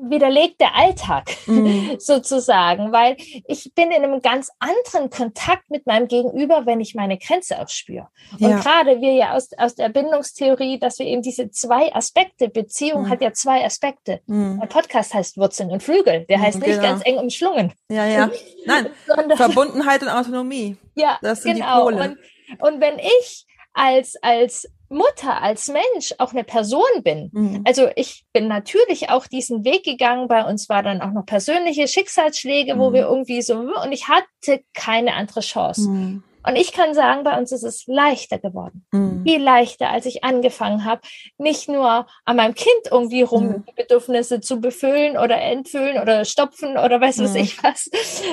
[0.00, 1.96] widerlegt der Alltag mhm.
[1.98, 7.18] sozusagen, weil ich bin in einem ganz anderen Kontakt mit meinem Gegenüber, wenn ich meine
[7.18, 8.08] Grenze auch spüre.
[8.38, 8.48] Ja.
[8.48, 13.02] Und gerade wir ja aus, aus der Bindungstheorie, dass wir eben diese zwei Aspekte, Beziehung
[13.02, 13.08] mhm.
[13.08, 14.20] hat ja zwei Aspekte.
[14.26, 14.60] Mhm.
[14.62, 16.82] Ein Podcast heißt Wurzeln und Flügel, der heißt nicht genau.
[16.82, 17.72] ganz eng umschlungen.
[17.88, 18.30] Ja, ja.
[18.66, 18.88] Nein,
[19.36, 20.76] Verbundenheit und Autonomie.
[20.94, 21.88] Ja, das sind genau.
[21.90, 22.16] die Pole.
[22.58, 27.30] Und, und wenn ich als, als Mutter, als Mensch auch eine Person bin.
[27.32, 27.62] Mhm.
[27.66, 30.28] Also ich bin natürlich auch diesen Weg gegangen.
[30.28, 32.78] Bei uns war dann auch noch persönliche Schicksalsschläge, mhm.
[32.78, 35.88] wo wir irgendwie so, und ich hatte keine andere Chance.
[35.88, 36.22] Mhm.
[36.48, 38.86] Und ich kann sagen, bei uns ist es leichter geworden.
[38.90, 39.22] Mhm.
[39.22, 41.02] Viel leichter, als ich angefangen habe,
[41.36, 43.64] nicht nur an meinem Kind irgendwie rum mhm.
[43.76, 47.40] Bedürfnisse zu befüllen oder entfüllen oder stopfen oder weiß was mhm.
[47.40, 47.90] ich was,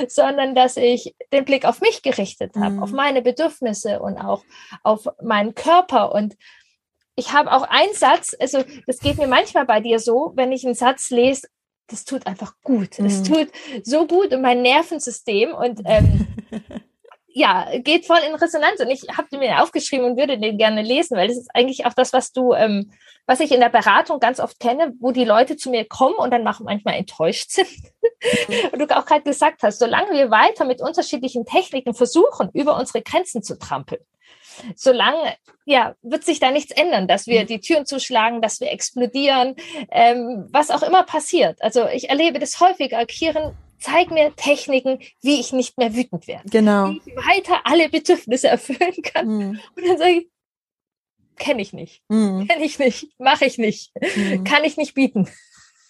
[0.08, 2.96] sondern dass ich den Blick auf mich gerichtet habe, auf mhm.
[2.96, 4.44] meine Bedürfnisse und auch
[4.84, 6.36] auf meinen Körper und
[7.18, 10.66] ich habe auch einen Satz, also das geht mir manchmal bei dir so, wenn ich
[10.66, 11.48] einen Satz lese,
[11.88, 13.00] das tut einfach gut.
[13.00, 13.24] Es mhm.
[13.24, 13.48] tut
[13.84, 16.28] so gut in mein Nervensystem und ähm,
[17.38, 18.80] ja, geht voll in Resonanz.
[18.80, 21.86] Und ich habe den mir aufgeschrieben und würde den gerne lesen, weil das ist eigentlich
[21.86, 22.94] auch das, was du, ähm,
[23.26, 26.32] was ich in der Beratung ganz oft kenne, wo die Leute zu mir kommen und
[26.32, 27.68] dann auch manchmal enttäuscht sind.
[27.68, 28.70] Mhm.
[28.72, 33.02] und du auch gerade gesagt hast, solange wir weiter mit unterschiedlichen Techniken versuchen, über unsere
[33.02, 34.02] Grenzen zu trampeln,
[34.78, 37.48] solange ja wird sich da nichts ändern, dass wir mhm.
[37.48, 39.58] die Türen zuschlagen, dass wir explodieren,
[39.92, 41.62] ähm, was auch immer passiert.
[41.62, 43.06] Also ich erlebe das häufiger.
[43.06, 46.50] Kieren zeig mir Techniken, wie ich nicht mehr wütend werde.
[46.50, 46.90] Genau.
[46.90, 49.28] Wie ich weiter alle Bedürfnisse erfüllen kann.
[49.28, 49.60] Mhm.
[49.76, 50.30] Und dann sage ich,
[51.38, 52.02] kenne ich nicht.
[52.10, 52.48] Mhm.
[52.48, 53.08] Kenne ich nicht.
[53.18, 53.92] Mache ich nicht.
[54.16, 54.44] Mhm.
[54.44, 55.30] Kann ich nicht bieten.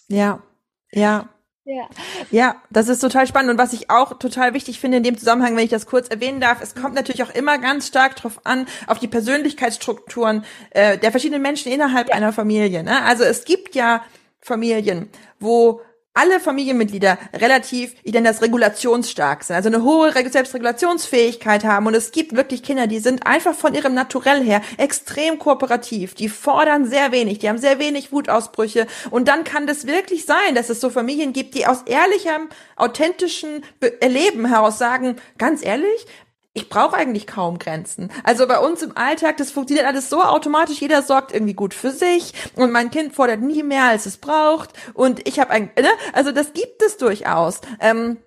[0.07, 0.43] Ja.
[0.91, 1.29] Ja.
[1.67, 1.89] Ja.
[2.29, 3.49] ja, das ist total spannend.
[3.49, 6.39] Und was ich auch total wichtig finde in dem Zusammenhang, wenn ich das kurz erwähnen
[6.39, 11.09] darf, es kommt natürlich auch immer ganz stark drauf an, auf die Persönlichkeitsstrukturen äh, der
[11.09, 12.13] verschiedenen Menschen innerhalb ja.
[12.13, 12.83] einer Familie.
[12.83, 13.01] Ne?
[13.03, 14.05] Also es gibt ja
[14.41, 15.81] Familien, wo
[16.15, 21.87] alle Familienmitglieder relativ, ich nenne das regulationsstark sind, also eine hohe Selbstregulationsfähigkeit haben.
[21.87, 26.15] Und es gibt wirklich Kinder, die sind einfach von ihrem Naturell her extrem kooperativ.
[26.15, 28.87] Die fordern sehr wenig, die haben sehr wenig Wutausbrüche.
[29.11, 32.47] Und dann kann das wirklich sein, dass es so Familien gibt, die aus ehrlichem,
[32.77, 33.63] authentischen
[33.99, 36.07] Erleben heraus sagen, ganz ehrlich,
[36.55, 38.09] ich brauche eigentlich kaum Grenzen.
[38.23, 40.79] Also bei uns im Alltag, das funktioniert alles so automatisch.
[40.79, 44.69] Jeder sorgt irgendwie gut für sich und mein Kind fordert nie mehr, als es braucht.
[44.93, 45.89] Und ich habe ein, ne?
[46.13, 47.59] also das gibt es durchaus.
[47.81, 48.17] Ähm,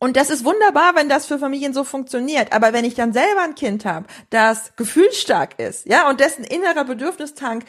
[0.00, 2.52] und das ist wunderbar, wenn das für Familien so funktioniert.
[2.52, 6.84] Aber wenn ich dann selber ein Kind habe, das gefühlsstark ist, ja, und dessen innerer
[6.84, 7.64] Bedürfnistank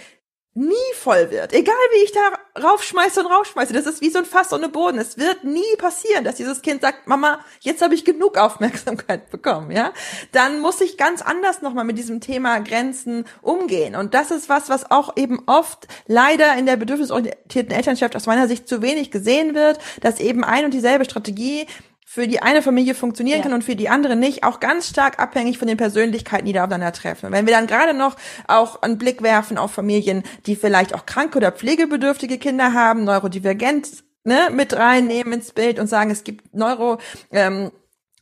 [0.56, 1.54] nie voll wird.
[1.54, 4.98] Egal wie ich da raufschmeiße und raufschmeiße, das ist wie so ein Fass ohne Boden.
[4.98, 9.72] Es wird nie passieren, dass dieses Kind sagt, Mama, jetzt habe ich genug Aufmerksamkeit bekommen,
[9.72, 9.94] ja?
[10.32, 13.96] Dann muss ich ganz anders nochmal mit diesem Thema Grenzen umgehen.
[13.96, 18.48] Und das ist was, was auch eben oft leider in der bedürfnisorientierten Elternschaft aus meiner
[18.48, 21.68] Sicht zu wenig gesehen wird, dass eben ein und dieselbe Strategie
[22.12, 23.44] für die eine Familie funktionieren ja.
[23.44, 26.64] kann und für die andere nicht, auch ganz stark abhängig von den Persönlichkeiten, die da
[26.64, 27.28] aufeinandertreffen.
[27.28, 28.16] Und wenn wir dann gerade noch
[28.48, 34.04] auch einen Blick werfen auf Familien, die vielleicht auch kranke oder pflegebedürftige Kinder haben, neurodivergent
[34.24, 36.98] ne, mit reinnehmen ins Bild und sagen, es gibt Neuro,
[37.32, 37.70] ähm,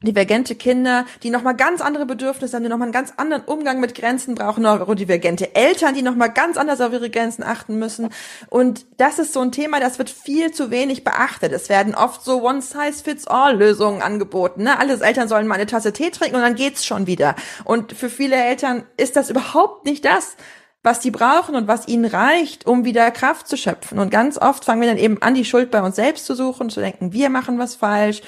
[0.02, 3.96] divergente Kinder, die nochmal ganz andere Bedürfnisse haben, die nochmal einen ganz anderen Umgang mit
[3.96, 8.10] Grenzen brauchen, neurodivergente Eltern, die nochmal ganz anders auf ihre Grenzen achten müssen.
[8.50, 11.52] Und das ist so ein Thema, das wird viel zu wenig beachtet.
[11.52, 14.64] Es werden oft so One-Size-Fits-All-Lösungen angeboten.
[14.64, 14.78] Ne?
[14.78, 17.36] Alle Eltern sollen mal eine Tasse Tee trinken und dann geht's schon wieder.
[17.64, 20.38] Und für viele Eltern ist das überhaupt nicht das,
[20.84, 23.98] was die brauchen und was ihnen reicht, um wieder Kraft zu schöpfen.
[23.98, 26.70] Und ganz oft fangen wir dann eben an, die Schuld bei uns selbst zu suchen,
[26.70, 28.22] zu denken, wir machen was falsch,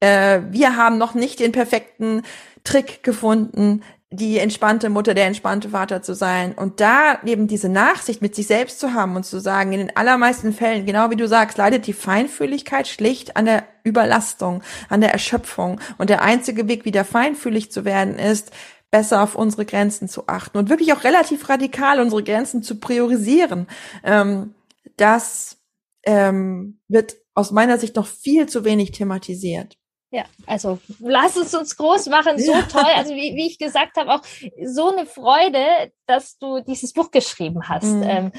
[0.00, 2.22] äh, wir haben noch nicht den perfekten
[2.64, 3.82] Trick gefunden,
[4.12, 6.52] die entspannte Mutter, der entspannte Vater zu sein.
[6.52, 9.96] Und da eben diese Nachsicht mit sich selbst zu haben und zu sagen, in den
[9.96, 15.12] allermeisten Fällen, genau wie du sagst, leidet die Feinfühligkeit schlicht an der Überlastung, an der
[15.12, 15.80] Erschöpfung.
[15.96, 18.50] Und der einzige Weg, wieder feinfühlig zu werden, ist,
[18.90, 23.68] besser auf unsere Grenzen zu achten und wirklich auch relativ radikal unsere Grenzen zu priorisieren.
[24.02, 24.54] Ähm,
[24.96, 25.58] das
[26.02, 29.79] ähm, wird aus meiner Sicht noch viel zu wenig thematisiert.
[30.12, 32.62] Ja, also lass es uns groß machen, so ja.
[32.62, 32.90] toll.
[32.96, 34.22] Also wie, wie ich gesagt habe, auch
[34.64, 37.84] so eine Freude, dass du dieses Buch geschrieben hast.
[37.84, 38.02] Mhm.
[38.02, 38.32] Ähm,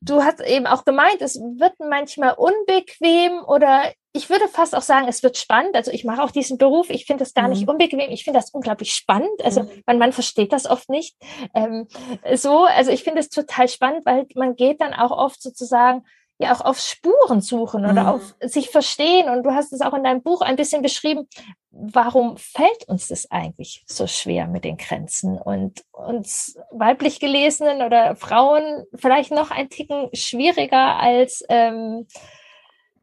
[0.00, 5.06] du hast eben auch gemeint, es wird manchmal unbequem oder ich würde fast auch sagen,
[5.06, 5.74] es wird spannend.
[5.74, 6.88] Also ich mache auch diesen Beruf.
[6.88, 7.54] Ich finde das gar mhm.
[7.54, 8.00] nicht unbequem.
[8.00, 9.42] Ich finde das unglaublich spannend.
[9.44, 9.82] Also mhm.
[9.86, 11.16] man, man versteht das oft nicht.
[11.54, 11.88] Ähm,
[12.34, 16.04] so, also ich finde es total spannend, weil man geht dann auch oft sozusagen
[16.42, 18.08] ja auch auf Spuren suchen oder mhm.
[18.08, 19.28] auf sich verstehen.
[19.28, 21.28] Und du hast es auch in deinem Buch ein bisschen beschrieben.
[21.70, 28.16] Warum fällt uns das eigentlich so schwer mit den Grenzen und uns weiblich gelesenen oder
[28.16, 32.06] Frauen vielleicht noch ein Ticken schwieriger als ähm,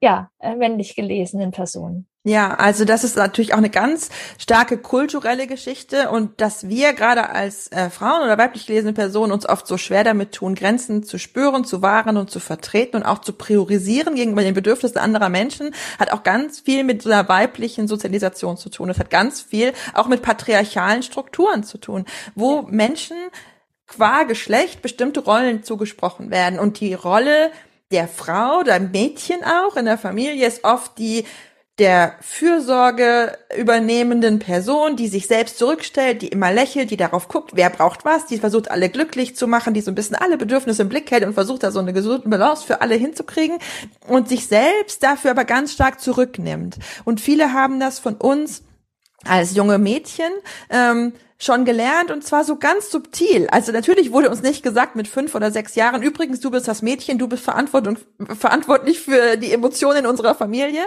[0.02, 2.09] ja äh, männlich gelesenen Personen?
[2.26, 7.30] Ja, also das ist natürlich auch eine ganz starke kulturelle Geschichte und dass wir gerade
[7.30, 11.18] als äh, Frauen oder weiblich gelesene Personen uns oft so schwer damit tun, Grenzen zu
[11.18, 15.74] spüren, zu wahren und zu vertreten und auch zu priorisieren gegenüber den Bedürfnissen anderer Menschen,
[15.98, 18.90] hat auch ganz viel mit so einer weiblichen Sozialisation zu tun.
[18.90, 22.04] Das hat ganz viel auch mit patriarchalen Strukturen zu tun,
[22.36, 23.16] wo Menschen
[23.88, 27.52] qua Geschlecht bestimmte Rollen zugesprochen werden und die Rolle
[27.92, 31.26] der Frau, der Mädchen auch in der Familie ist oft die
[31.80, 37.70] der Fürsorge übernehmenden Person, die sich selbst zurückstellt, die immer lächelt, die darauf guckt, wer
[37.70, 40.90] braucht was, die versucht alle glücklich zu machen, die so ein bisschen alle Bedürfnisse im
[40.90, 43.58] Blick hält und versucht da so eine gesunde Balance für alle hinzukriegen
[44.08, 46.78] und sich selbst dafür aber ganz stark zurücknimmt.
[47.06, 48.64] Und viele haben das von uns
[49.26, 50.32] als junge Mädchen
[50.70, 53.48] ähm, schon gelernt und zwar so ganz subtil.
[53.50, 56.82] Also natürlich wurde uns nicht gesagt mit fünf oder sechs Jahren, übrigens, du bist das
[56.82, 60.82] Mädchen, du bist verantwortlich für die Emotionen unserer Familie.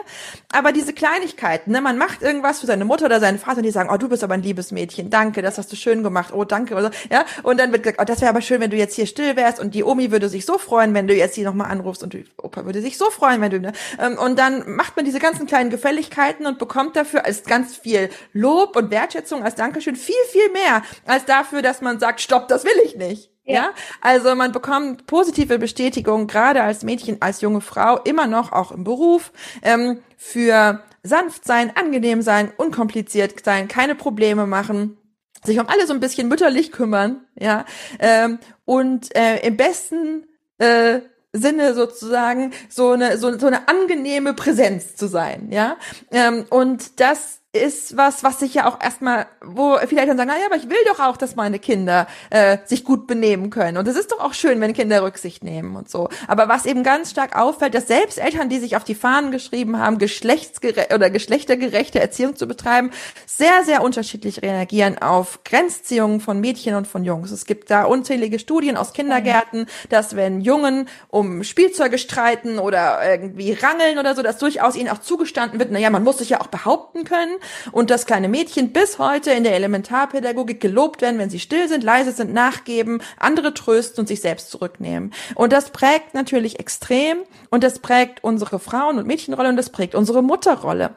[0.52, 3.70] Aber diese Kleinigkeiten, ne, man macht irgendwas für seine Mutter oder seinen Vater und die
[3.70, 6.44] sagen, oh, du bist aber ein liebes Mädchen, danke, das hast du schön gemacht, oh,
[6.44, 7.24] danke, oder so, ja.
[7.42, 9.58] Und dann wird gesagt, oh, das wäre aber schön, wenn du jetzt hier still wärst
[9.58, 12.26] und die Omi würde sich so freuen, wenn du jetzt hier nochmal anrufst und die
[12.36, 13.72] Opa würde sich so freuen, wenn du, ne?
[13.98, 18.10] Ähm, und dann macht man diese ganzen kleinen Gefälligkeiten und bekommt dafür als ganz viel
[18.34, 22.48] Lob und Wertschätzung als Dankeschön viel, viel viel mehr als dafür, dass man sagt, stopp,
[22.48, 23.30] das will ich nicht.
[23.44, 23.54] Ja.
[23.54, 23.70] ja.
[24.00, 28.84] also man bekommt positive Bestätigung, gerade als Mädchen, als junge Frau, immer noch auch im
[28.84, 34.96] Beruf, ähm, für sanft sein, angenehm sein, unkompliziert sein, keine Probleme machen,
[35.44, 37.64] sich um alle so ein bisschen mütterlich kümmern, ja,
[37.98, 40.26] ähm, und äh, im besten
[40.58, 41.00] äh,
[41.32, 45.76] Sinne sozusagen so eine so, so eine angenehme Präsenz zu sein, ja,
[46.12, 50.46] ähm, und das ist was, was sich ja auch erstmal, wo viele Eltern sagen, naja,
[50.46, 53.76] aber ich will doch auch, dass meine Kinder äh, sich gut benehmen können.
[53.76, 56.08] Und es ist doch auch schön, wenn Kinder Rücksicht nehmen und so.
[56.28, 59.78] Aber was eben ganz stark auffällt, dass selbst Eltern, die sich auf die Fahnen geschrieben
[59.78, 62.90] haben, geschlechtsgerechte oder geschlechtergerechte Erziehung zu betreiben,
[63.26, 67.30] sehr, sehr unterschiedlich reagieren auf Grenzziehungen von Mädchen und von Jungs.
[67.32, 73.52] Es gibt da unzählige Studien aus Kindergärten, dass wenn Jungen um Spielzeuge streiten oder irgendwie
[73.52, 76.46] rangeln oder so, dass durchaus ihnen auch zugestanden wird, naja, man muss sich ja auch
[76.46, 77.41] behaupten können
[77.72, 81.84] und dass kleine Mädchen bis heute in der Elementarpädagogik gelobt werden, wenn sie still sind,
[81.84, 85.12] leise sind, nachgeben, andere trösten und sich selbst zurücknehmen.
[85.34, 87.18] Und das prägt natürlich extrem
[87.50, 90.94] und das prägt unsere Frauen- und Mädchenrolle und das prägt unsere Mutterrolle.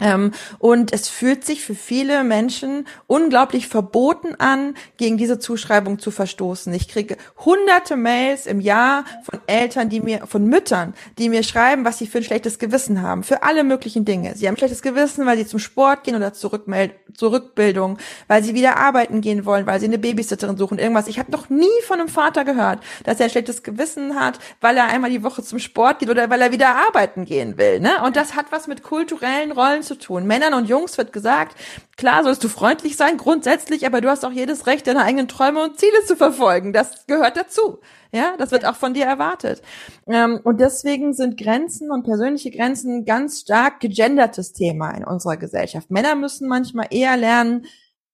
[0.00, 6.10] Ähm, und es fühlt sich für viele Menschen unglaublich verboten an, gegen diese Zuschreibung zu
[6.10, 6.72] verstoßen.
[6.72, 11.84] Ich kriege hunderte Mails im Jahr von Eltern, die mir, von Müttern, die mir schreiben,
[11.84, 14.34] was sie für ein schlechtes Gewissen haben, für alle möglichen Dinge.
[14.36, 18.76] Sie haben schlechtes Gewissen, weil sie zum Sport gehen oder zur Rückbildung, weil sie wieder
[18.76, 21.08] arbeiten gehen wollen, weil sie eine Babysitterin suchen, irgendwas.
[21.08, 24.76] Ich habe noch nie von einem Vater gehört, dass er ein schlechtes Gewissen hat, weil
[24.76, 27.80] er einmal die Woche zum Sport geht oder weil er wieder arbeiten gehen will.
[27.80, 28.02] Ne?
[28.04, 30.24] Und das hat was mit kulturellen Rollen zu tun.
[30.24, 31.56] Männern und Jungs wird gesagt,
[31.96, 35.64] klar sollst du freundlich sein, grundsätzlich, aber du hast auch jedes Recht, deine eigenen Träume
[35.64, 36.72] und Ziele zu verfolgen.
[36.72, 37.80] Das gehört dazu.
[38.12, 39.62] Ja, das wird auch von dir erwartet.
[40.06, 45.36] Ähm, und deswegen sind Grenzen und persönliche Grenzen ein ganz stark gegendertes Thema in unserer
[45.36, 45.90] Gesellschaft.
[45.90, 47.66] Männer müssen manchmal eher lernen,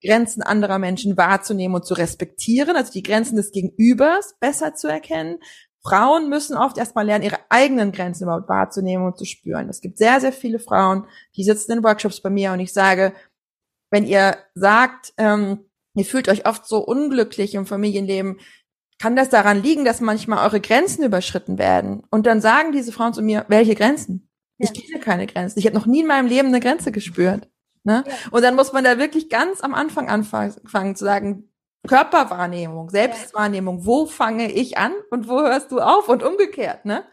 [0.02, 5.38] Grenzen anderer Menschen wahrzunehmen und zu respektieren, also die Grenzen des Gegenübers besser zu erkennen.
[5.86, 9.68] Frauen müssen oft erstmal lernen, ihre eigenen Grenzen überhaupt wahrzunehmen und zu spüren.
[9.68, 13.12] Es gibt sehr, sehr viele Frauen, die sitzen in Workshops bei mir und ich sage,
[13.90, 15.60] wenn ihr sagt, ähm,
[15.94, 18.38] ihr fühlt euch oft so unglücklich im Familienleben,
[18.98, 22.02] kann das daran liegen, dass manchmal eure Grenzen überschritten werden?
[22.10, 24.28] Und dann sagen diese Frauen zu mir, welche Grenzen?
[24.58, 24.70] Ja.
[24.70, 25.58] Ich kenne keine Grenzen.
[25.58, 27.48] Ich habe noch nie in meinem Leben eine Grenze gespürt.
[27.84, 28.04] Ne?
[28.06, 28.12] Ja.
[28.30, 31.48] Und dann muss man da wirklich ganz am Anfang anfangen zu sagen,
[31.86, 37.04] Körperwahrnehmung, Selbstwahrnehmung, wo fange ich an und wo hörst du auf und umgekehrt, ne?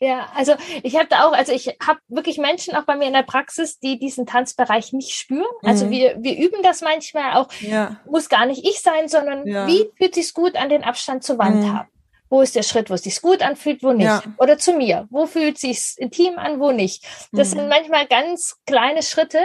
[0.00, 0.54] Ja, also
[0.84, 3.80] ich habe da auch, also ich habe wirklich Menschen auch bei mir in der Praxis,
[3.80, 5.48] die diesen Tanzbereich nicht spüren.
[5.62, 5.90] Also mhm.
[5.90, 8.00] wir, wir üben das manchmal auch, ja.
[8.08, 9.66] muss gar nicht ich sein, sondern ja.
[9.66, 11.72] wie fühlt sich's gut an den Abstand zur Wand mhm.
[11.72, 11.88] haben?
[12.30, 14.06] Wo ist der Schritt, wo es sich gut anfühlt, wo nicht?
[14.06, 14.22] Ja.
[14.36, 15.08] Oder zu mir.
[15.10, 17.04] Wo fühlt sich's intim an, wo nicht?
[17.32, 17.60] Das mhm.
[17.60, 19.40] sind manchmal ganz kleine Schritte.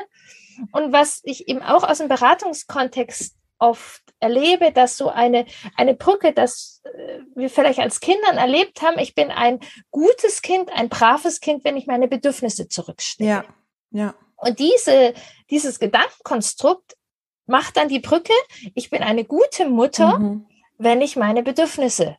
[0.72, 5.46] Und was ich eben auch aus dem Beratungskontext oft erlebe, dass so eine,
[5.76, 10.70] eine Brücke, dass äh, wir vielleicht als Kindern erlebt haben, ich bin ein gutes Kind,
[10.74, 13.30] ein braves Kind, wenn ich meine Bedürfnisse zurückstelle.
[13.30, 13.46] Ja,
[13.92, 14.16] ja.
[14.36, 15.14] Und diese,
[15.50, 16.98] dieses Gedankenkonstrukt
[17.46, 18.34] macht dann die Brücke,
[18.76, 20.46] ich bin eine gute Mutter, mhm.
[20.78, 22.18] wenn ich meine Bedürfnisse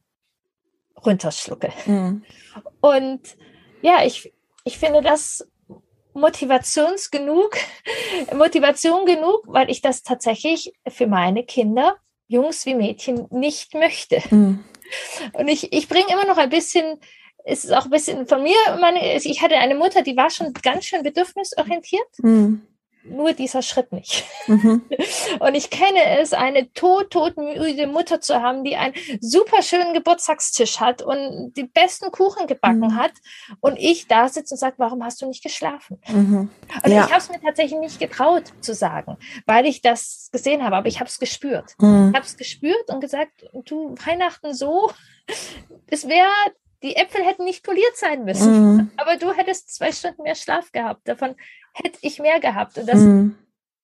[1.04, 1.72] runterschlucke.
[1.84, 2.24] Mhm.
[2.80, 3.20] Und
[3.82, 4.32] ja, ich,
[4.64, 5.46] ich finde das
[6.14, 7.56] Motivationsgenug,
[8.34, 11.96] Motivation genug, weil ich das tatsächlich für meine Kinder,
[12.26, 14.22] Jungs wie Mädchen, nicht möchte.
[14.30, 14.64] Mhm.
[15.32, 17.00] Und ich, ich bringe immer noch ein bisschen,
[17.44, 20.52] es ist auch ein bisschen von mir, meine, ich hatte eine Mutter, die war schon
[20.54, 22.08] ganz schön bedürfnisorientiert.
[22.18, 22.66] Mhm
[23.04, 24.24] nur dieser Schritt nicht.
[24.46, 24.82] Mhm.
[25.40, 30.80] Und ich kenne es, eine tot, todmüde Mutter zu haben, die einen super schönen Geburtstagstisch
[30.80, 32.96] hat und die besten Kuchen gebacken mhm.
[32.96, 33.12] hat.
[33.60, 36.00] Und ich da sitze und sage, warum hast du nicht geschlafen?
[36.08, 36.50] Mhm.
[36.82, 37.04] Und ja.
[37.04, 40.88] ich habe es mir tatsächlich nicht getraut zu sagen, weil ich das gesehen habe, aber
[40.88, 41.74] ich habe es gespürt.
[41.78, 42.10] Mhm.
[42.10, 44.90] Ich habe es gespürt und gesagt, du Weihnachten so,
[45.88, 46.30] es wäre
[46.84, 48.90] die Äpfel hätten nicht poliert sein müssen, mhm.
[48.98, 51.08] aber du hättest zwei Stunden mehr Schlaf gehabt.
[51.08, 51.34] Davon
[51.72, 52.76] hätte ich mehr gehabt.
[52.76, 53.36] Und das mhm.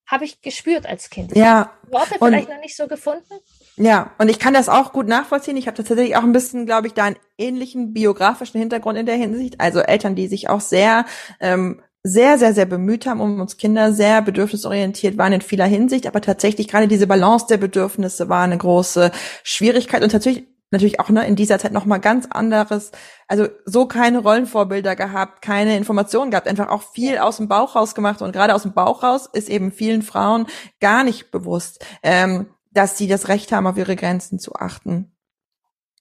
[0.07, 1.35] habe ich gespürt als Kind.
[1.35, 1.73] Ja.
[1.91, 3.35] Worte vielleicht noch nicht so gefunden.
[3.77, 5.57] Ja, und ich kann das auch gut nachvollziehen.
[5.57, 9.17] Ich habe tatsächlich auch ein bisschen, glaube ich, da einen ähnlichen biografischen Hintergrund in der
[9.17, 9.59] Hinsicht.
[9.61, 11.07] Also Eltern, die sich auch sehr
[11.41, 16.07] ähm, sehr, sehr, sehr bemüht haben um uns Kinder, sehr bedürfnisorientiert waren in vieler Hinsicht,
[16.07, 21.09] aber tatsächlich gerade diese Balance der Bedürfnisse war eine große Schwierigkeit und tatsächlich natürlich auch
[21.09, 22.93] ne, in dieser Zeit noch mal ganz anderes,
[23.29, 27.95] also so keine Rollenvorbilder gehabt, keine Informationen gehabt, einfach auch viel aus dem Bauch raus
[27.95, 28.23] gemacht.
[28.23, 30.47] Und gerade aus dem Bauch raus ist eben vielen Frauen
[30.81, 35.13] gar nicht bewusst, ähm, dass sie das Recht haben, auf ihre Grenzen zu achten.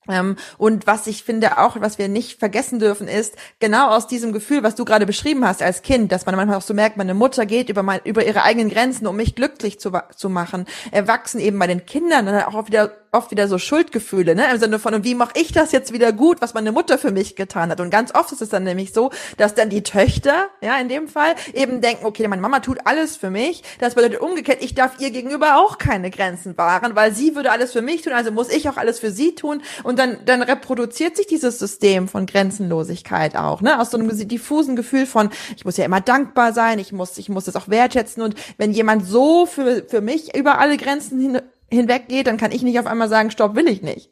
[0.08, 4.32] Ähm, und was ich finde auch, was wir nicht vergessen dürfen, ist genau aus diesem
[4.32, 7.14] Gefühl, was du gerade beschrieben hast als Kind, dass man manchmal auch so merkt, meine
[7.14, 11.38] Mutter geht über, mein, über ihre eigenen Grenzen, um mich glücklich zu, zu machen, erwachsen
[11.38, 14.50] eben bei den Kindern dann auch wieder oft wieder so Schuldgefühle, ne?
[14.52, 17.10] Im Sinne von, und wie mache ich das jetzt wieder gut, was meine Mutter für
[17.10, 17.80] mich getan hat?
[17.80, 21.08] Und ganz oft ist es dann nämlich so, dass dann die Töchter, ja, in dem
[21.08, 23.62] Fall, eben denken, okay, meine Mama tut alles für mich.
[23.78, 27.72] Das bedeutet umgekehrt, ich darf ihr gegenüber auch keine Grenzen wahren, weil sie würde alles
[27.72, 29.62] für mich tun, also muss ich auch alles für sie tun.
[29.82, 33.80] Und dann, dann reproduziert sich dieses System von Grenzenlosigkeit auch, ne?
[33.80, 37.28] Aus so einem diffusen Gefühl von, ich muss ja immer dankbar sein, ich muss, ich
[37.28, 38.22] muss das auch wertschätzen.
[38.22, 42.62] Und wenn jemand so für, für mich über alle Grenzen hin hinweggeht, dann kann ich
[42.62, 44.10] nicht auf einmal sagen, stopp, will ich nicht.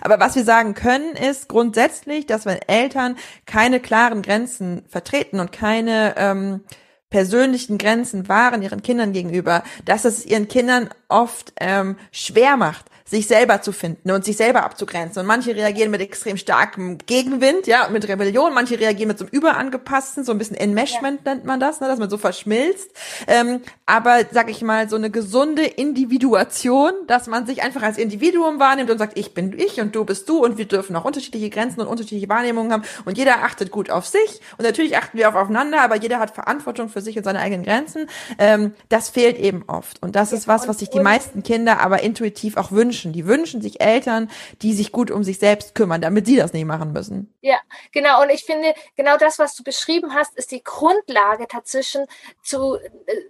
[0.00, 5.52] Aber was wir sagen können, ist grundsätzlich, dass wenn Eltern keine klaren Grenzen vertreten und
[5.52, 6.64] keine ähm,
[7.10, 13.26] persönlichen Grenzen wahren ihren Kindern gegenüber, dass es ihren Kindern oft ähm, schwer macht, sich
[13.26, 15.20] selber zu finden und sich selber abzugrenzen.
[15.20, 18.52] Und manche reagieren mit extrem starkem Gegenwind, ja, mit Rebellion.
[18.52, 21.34] Manche reagieren mit so einem überangepassten, so ein bisschen Enmeshment ja.
[21.34, 22.90] nennt man das, ne, dass man so verschmilzt.
[23.26, 28.60] Ähm, aber, sag ich mal, so eine gesunde Individuation, dass man sich einfach als Individuum
[28.60, 31.48] wahrnimmt und sagt, ich bin ich und du bist du und wir dürfen auch unterschiedliche
[31.48, 35.30] Grenzen und unterschiedliche Wahrnehmungen haben und jeder achtet gut auf sich und natürlich achten wir
[35.30, 38.08] auch aufeinander, aber jeder hat Verantwortung für sich und seine eigenen Grenzen.
[38.38, 42.02] Ähm, das fehlt eben oft und das ist was, was sich die meisten Kinder aber
[42.02, 43.12] intuitiv auch wünschen wünschen.
[43.12, 44.30] Die wünschen sich Eltern,
[44.62, 47.32] die sich gut um sich selbst kümmern, damit sie das nicht machen müssen.
[47.40, 47.58] Ja,
[47.92, 48.22] genau.
[48.22, 52.06] Und ich finde, genau das, was du beschrieben hast, ist die Grundlage dazwischen
[52.42, 52.78] zu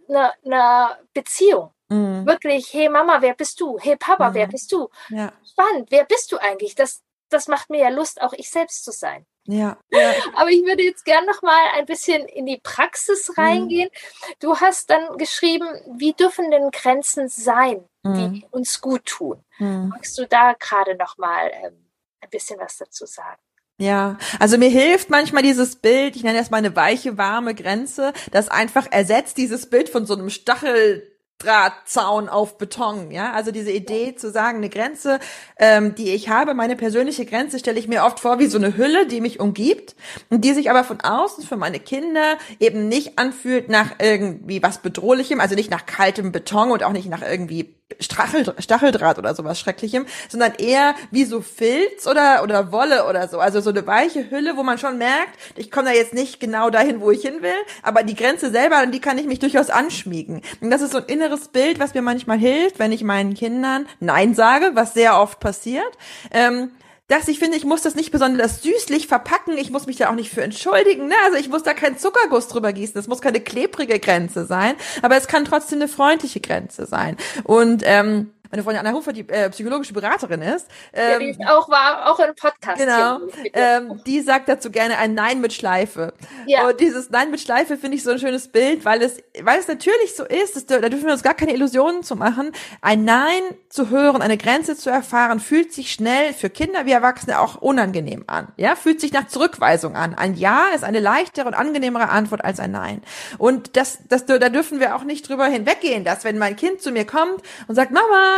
[0.08, 1.70] einer, äh, einer Beziehung.
[1.88, 2.26] Mhm.
[2.26, 3.78] Wirklich, hey Mama, wer bist du?
[3.78, 4.34] Hey Papa, mhm.
[4.34, 4.88] wer bist du?
[5.08, 5.32] Ja.
[5.50, 6.74] Spannend, wer bist du eigentlich?
[6.74, 9.26] Das das macht mir ja Lust, auch ich selbst zu sein.
[9.50, 10.12] Ja, ja.
[10.34, 13.34] Aber ich würde jetzt gern noch mal ein bisschen in die Praxis mhm.
[13.42, 13.88] reingehen.
[13.90, 14.34] Mhm.
[14.40, 18.44] Du hast dann geschrieben, wie dürfen denn Grenzen sein, die mhm.
[18.50, 19.42] uns gut tun?
[19.58, 19.88] Mhm.
[19.88, 21.86] Magst du da gerade noch mal ähm,
[22.20, 23.40] ein bisschen was dazu sagen?
[23.80, 28.12] Ja, also mir hilft manchmal dieses Bild, ich nenne das mal eine weiche, warme Grenze,
[28.32, 33.70] das einfach ersetzt dieses Bild von so einem Stachel Drahtzaun auf Beton, ja, also diese
[33.70, 35.20] Idee zu sagen, eine Grenze,
[35.56, 38.76] ähm, die ich habe, meine persönliche Grenze stelle ich mir oft vor wie so eine
[38.76, 39.94] Hülle, die mich umgibt
[40.30, 44.78] und die sich aber von außen für meine Kinder eben nicht anfühlt nach irgendwie was
[44.78, 49.58] bedrohlichem, also nicht nach kaltem Beton und auch nicht nach irgendwie Stachel, Stacheldraht oder sowas
[49.58, 53.38] Schrecklichem, sondern eher wie so Filz oder, oder Wolle oder so.
[53.38, 56.68] Also so eine weiche Hülle, wo man schon merkt, ich komme da jetzt nicht genau
[56.68, 57.50] dahin, wo ich hin will,
[57.82, 60.42] aber die Grenze selber, die kann ich mich durchaus anschmiegen.
[60.60, 63.86] Und das ist so ein inneres Bild, was mir manchmal hilft, wenn ich meinen Kindern
[64.00, 65.96] Nein sage, was sehr oft passiert.
[66.30, 66.72] Ähm,
[67.08, 70.14] dass ich finde, ich muss das nicht besonders süßlich verpacken, ich muss mich da auch
[70.14, 71.14] nicht für entschuldigen, ne?
[71.24, 75.16] also ich muss da keinen Zuckerguss drüber gießen, das muss keine klebrige Grenze sein, aber
[75.16, 77.16] es kann trotzdem eine freundliche Grenze sein.
[77.44, 80.66] Und ähm, meine Freundin Anna Hufer, die äh, psychologische Beraterin ist.
[80.92, 82.78] Ähm, ja, die ist auch war auch im Podcast.
[82.78, 83.20] Genau.
[83.52, 86.14] Ähm, die sagt dazu gerne ein Nein mit Schleife.
[86.46, 86.66] Ja.
[86.66, 89.68] Und dieses Nein mit Schleife finde ich so ein schönes Bild, weil es, weil es
[89.68, 92.52] natürlich so ist, dass, da dürfen wir uns gar keine Illusionen zu machen.
[92.80, 97.40] Ein Nein zu hören, eine Grenze zu erfahren, fühlt sich schnell für Kinder wie Erwachsene
[97.40, 98.48] auch unangenehm an.
[98.56, 100.14] Ja, fühlt sich nach Zurückweisung an.
[100.14, 103.02] Ein Ja ist eine leichtere und angenehmere Antwort als ein Nein.
[103.36, 106.90] Und das, das, da dürfen wir auch nicht drüber hinweggehen, dass wenn mein Kind zu
[106.90, 108.37] mir kommt und sagt, Mama,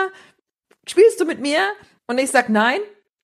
[0.87, 1.61] spielst du mit mir?
[2.07, 2.81] Und ich sag nein.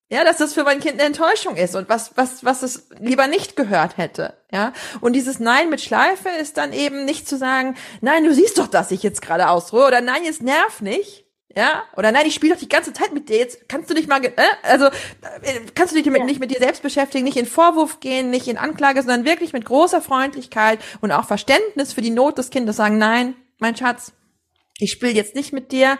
[0.09, 3.27] Ja, dass das für mein Kind eine Enttäuschung ist und was, was, was es lieber
[3.27, 4.37] nicht gehört hätte.
[4.53, 4.71] Ja,
[5.01, 8.67] und dieses Nein mit Schleife ist dann eben nicht zu sagen, nein, du siehst doch,
[8.67, 11.25] dass ich jetzt gerade ausruhe oder nein, jetzt nerv nicht.
[11.57, 13.37] Ja, oder nein, ich spiele doch die ganze Zeit mit dir.
[13.37, 16.25] Jetzt kannst du dich mal, äh, also äh, kannst du dich damit ja.
[16.25, 19.65] nicht mit dir selbst beschäftigen, nicht in Vorwurf gehen, nicht in Anklage, sondern wirklich mit
[19.65, 24.13] großer Freundlichkeit und auch Verständnis für die Not des Kindes sagen, nein, mein Schatz,
[24.77, 25.97] ich spiele jetzt nicht mit dir.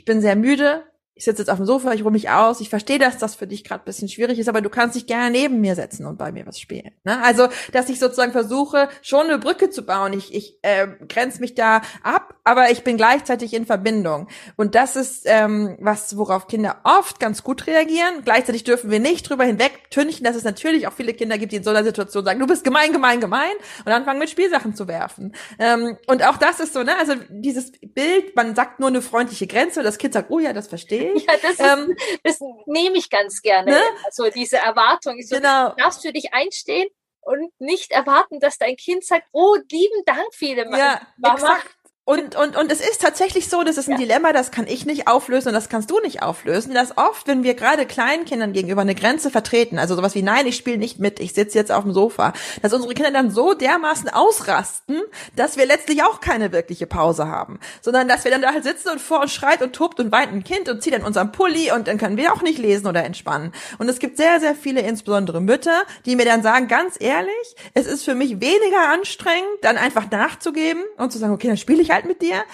[0.00, 0.89] Ich bin sehr müde
[1.20, 3.46] ich sitze jetzt auf dem Sofa, ich ruhe mich aus, ich verstehe, dass das für
[3.46, 6.32] dich gerade bisschen schwierig ist, aber du kannst dich gerne neben mir setzen und bei
[6.32, 6.92] mir was spielen.
[7.04, 7.22] Ne?
[7.22, 10.14] Also, dass ich sozusagen versuche, schon eine Brücke zu bauen.
[10.14, 14.28] Ich, ich äh, grenze mich da ab, aber ich bin gleichzeitig in Verbindung.
[14.56, 18.22] Und das ist ähm, was, worauf Kinder oft ganz gut reagieren.
[18.24, 21.64] Gleichzeitig dürfen wir nicht drüber hinwegtünchen, dass es natürlich auch viele Kinder gibt, die in
[21.64, 23.52] so einer Situation sagen, du bist gemein, gemein, gemein
[23.84, 25.34] und anfangen mit Spielsachen zu werfen.
[25.58, 29.46] Ähm, und auch das ist so, ne, also dieses Bild, man sagt nur eine freundliche
[29.46, 31.26] Grenze, das Kind sagt, oh ja, das verstehe ich.
[31.26, 33.72] Ja, das, ist, ähm, das nehme ich ganz gerne.
[33.72, 33.82] Ne?
[34.04, 35.18] Also diese Erwartung.
[35.18, 35.74] Ich so, genau.
[35.74, 36.88] darfst für dich einstehen
[37.20, 41.34] und nicht erwarten, dass dein Kind sagt, oh, lieben Dank, viele ja, Mama.
[41.34, 41.76] Exakt.
[42.06, 43.98] Und, und, und es ist tatsächlich so, das ist ein ja.
[43.98, 47.44] Dilemma, das kann ich nicht auflösen und das kannst du nicht auflösen, dass oft, wenn
[47.44, 50.98] wir gerade kleinen Kindern gegenüber eine Grenze vertreten, also sowas wie, nein, ich spiele nicht
[50.98, 52.32] mit, ich sitze jetzt auf dem Sofa,
[52.62, 55.02] dass unsere Kinder dann so dermaßen ausrasten,
[55.36, 58.88] dass wir letztlich auch keine wirkliche Pause haben, sondern dass wir dann da halt sitzen
[58.88, 61.70] und vor uns schreit und tobt und weint ein Kind und zieht dann unseren Pulli
[61.70, 63.52] und dann können wir auch nicht lesen oder entspannen.
[63.78, 67.30] Und es gibt sehr, sehr viele, insbesondere Mütter, die mir dann sagen, ganz ehrlich,
[67.74, 71.82] es ist für mich weniger anstrengend, dann einfach nachzugeben und zu sagen, okay, dann spiele
[71.82, 72.44] ich halt mit dir,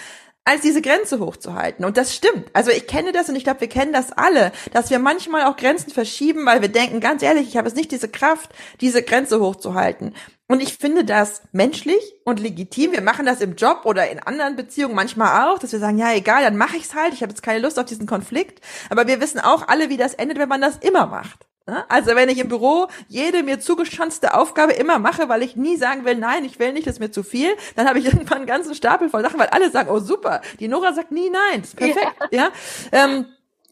[0.47, 1.85] als diese Grenze hochzuhalten.
[1.85, 2.49] Und das stimmt.
[2.53, 5.57] Also ich kenne das und ich glaube, wir kennen das alle, dass wir manchmal auch
[5.57, 9.41] Grenzen verschieben, weil wir denken, ganz ehrlich, ich habe jetzt nicht diese Kraft, diese Grenze
[9.41, 10.15] hochzuhalten.
[10.47, 12.93] Und ich finde das menschlich und legitim.
[12.93, 16.13] Wir machen das im Job oder in anderen Beziehungen manchmal auch, dass wir sagen, ja,
[16.13, 17.13] egal, dann mache ich's halt.
[17.13, 18.65] Ich habe jetzt keine Lust auf diesen Konflikt.
[18.89, 21.47] Aber wir wissen auch alle, wie das endet, wenn man das immer macht.
[21.67, 21.85] Ne?
[21.89, 26.05] Also wenn ich im Büro jede mir zugeschanzte Aufgabe immer mache, weil ich nie sagen
[26.05, 28.47] will, nein, ich will nicht, das ist mir zu viel, dann habe ich irgendwann einen
[28.47, 31.71] ganzen Stapel voll Sachen, weil alle sagen, oh super, die Nora sagt nie nein, das
[31.71, 32.39] ist perfekt, ja.
[32.39, 32.51] ja?
[32.93, 33.27] Ähm,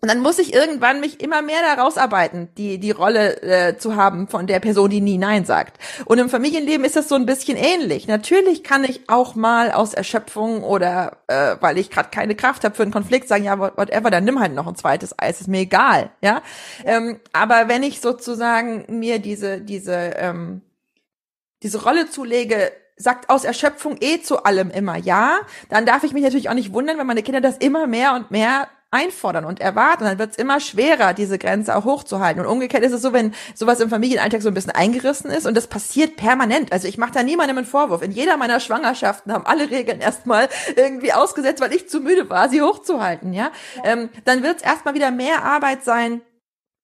[0.04, 3.96] und dann muss ich irgendwann mich immer mehr da rausarbeiten, die, die Rolle äh, zu
[3.96, 5.78] haben von der Person, die nie Nein sagt.
[6.04, 8.06] Und im Familienleben ist das so ein bisschen ähnlich.
[8.06, 12.74] Natürlich kann ich auch mal aus Erschöpfung oder äh, weil ich gerade keine Kraft habe
[12.74, 15.60] für einen Konflikt sagen, ja, whatever, dann nimm halt noch ein zweites Eis, ist mir
[15.60, 16.10] egal.
[16.20, 16.42] Ja.
[16.84, 20.60] Ähm, aber wenn ich sozusagen mir diese, diese, ähm,
[21.62, 25.38] diese Rolle zulege, sagt aus Erschöpfung eh zu allem immer ja,
[25.70, 28.30] dann darf ich mich natürlich auch nicht wundern, wenn meine Kinder das immer mehr und
[28.30, 30.04] mehr einfordern und erwarten.
[30.04, 32.44] Dann wird es immer schwerer, diese Grenze auch hochzuhalten.
[32.44, 35.56] Und umgekehrt ist es so, wenn sowas im Familienalltag so ein bisschen eingerissen ist und
[35.56, 36.72] das passiert permanent.
[36.72, 38.02] Also ich mache da niemandem einen Vorwurf.
[38.02, 42.48] In jeder meiner Schwangerschaften haben alle Regeln erstmal irgendwie ausgesetzt, weil ich zu müde war,
[42.48, 43.32] sie hochzuhalten.
[43.32, 43.50] Ja, ja.
[43.84, 46.22] Ähm, dann wird es erstmal wieder mehr Arbeit sein,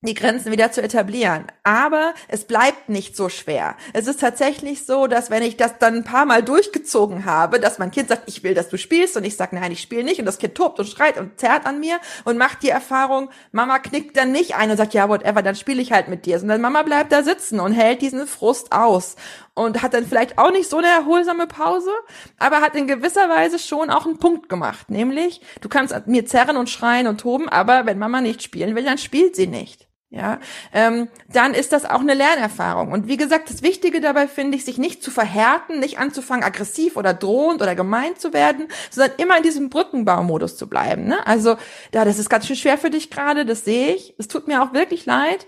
[0.03, 1.45] die Grenzen wieder zu etablieren.
[1.63, 3.77] Aber es bleibt nicht so schwer.
[3.93, 7.79] Es ist tatsächlich so, dass wenn ich das dann ein paar Mal durchgezogen habe, dass
[7.79, 10.19] mein Kind sagt, ich will, dass du spielst und ich sage, nein, ich spiele nicht
[10.19, 13.79] und das Kind tobt und schreit und zerrt an mir und macht die Erfahrung, Mama
[13.79, 16.63] knickt dann nicht ein und sagt, ja, whatever, dann spiele ich halt mit dir, sondern
[16.63, 19.17] Mama bleibt da sitzen und hält diesen Frust aus
[19.53, 21.91] und hat dann vielleicht auch nicht so eine erholsame Pause,
[22.39, 26.57] aber hat in gewisser Weise schon auch einen Punkt gemacht, nämlich du kannst mir zerren
[26.57, 30.41] und schreien und toben, aber wenn Mama nicht spielen will, dann spielt sie nicht ja,
[30.73, 32.91] ähm, dann ist das auch eine Lernerfahrung.
[32.91, 36.97] Und wie gesagt, das Wichtige dabei finde ich, sich nicht zu verhärten, nicht anzufangen, aggressiv
[36.97, 41.05] oder drohend oder gemein zu werden, sondern immer in diesem Brückenbaumodus zu bleiben.
[41.05, 41.25] Ne?
[41.29, 41.57] Also,
[41.95, 44.15] ja, das ist ganz schön schwer für dich gerade, das sehe ich.
[44.19, 45.47] Es tut mir auch wirklich leid.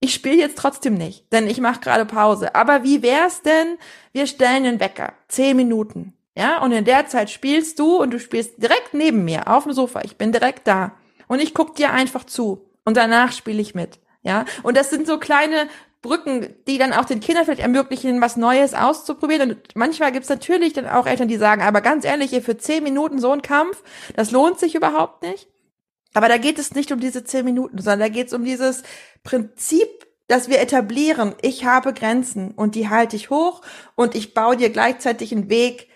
[0.00, 2.54] Ich spiele jetzt trotzdem nicht, denn ich mache gerade Pause.
[2.54, 3.76] Aber wie wär's denn,
[4.12, 8.20] wir stellen den Wecker, zehn Minuten, ja, und in der Zeit spielst du und du
[8.20, 10.02] spielst direkt neben mir auf dem Sofa.
[10.04, 10.92] Ich bin direkt da
[11.26, 13.98] und ich guck dir einfach zu und danach spiele ich mit.
[14.22, 15.68] Ja, und das sind so kleine
[16.00, 19.50] Brücken, die dann auch den Kindern vielleicht ermöglichen, was Neues auszuprobieren.
[19.50, 22.82] Und manchmal gibt's natürlich dann auch Eltern, die sagen, aber ganz ehrlich, hier für zehn
[22.82, 23.82] Minuten so ein Kampf,
[24.16, 25.48] das lohnt sich überhaupt nicht.
[26.14, 28.84] Aber da geht es nicht um diese zehn Minuten, sondern da geht es um dieses
[29.22, 33.60] Prinzip, dass wir etablieren, ich habe Grenzen und die halte ich hoch
[33.96, 35.88] und ich baue dir gleichzeitig einen Weg,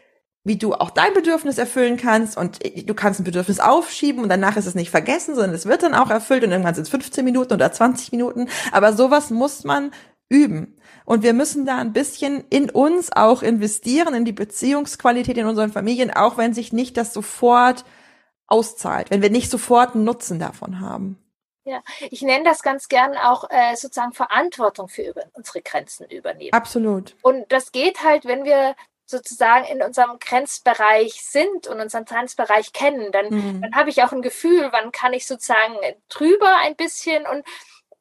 [0.45, 4.57] wie du auch dein Bedürfnis erfüllen kannst und du kannst ein Bedürfnis aufschieben und danach
[4.57, 7.25] ist es nicht vergessen, sondern es wird dann auch erfüllt und irgendwann sind es 15
[7.25, 8.49] Minuten oder 20 Minuten.
[8.73, 9.93] Aber sowas muss man
[10.29, 10.77] üben.
[11.05, 15.73] Und wir müssen da ein bisschen in uns auch investieren, in die Beziehungsqualität in unseren
[15.73, 17.85] Familien, auch wenn sich nicht das sofort
[18.47, 21.19] auszahlt, wenn wir nicht sofort einen Nutzen davon haben.
[21.65, 21.81] Ja,
[22.11, 26.53] ich nenne das ganz gern auch äh, sozusagen Verantwortung für über, unsere Grenzen übernehmen.
[26.53, 27.15] Absolut.
[27.23, 28.75] Und das geht halt, wenn wir
[29.13, 33.63] sozusagen in unserem Grenzbereich sind und unseren Grenzbereich kennen, dann, mhm.
[33.63, 35.77] dann habe ich auch ein Gefühl, wann kann ich sozusagen
[36.09, 37.47] drüber ein bisschen und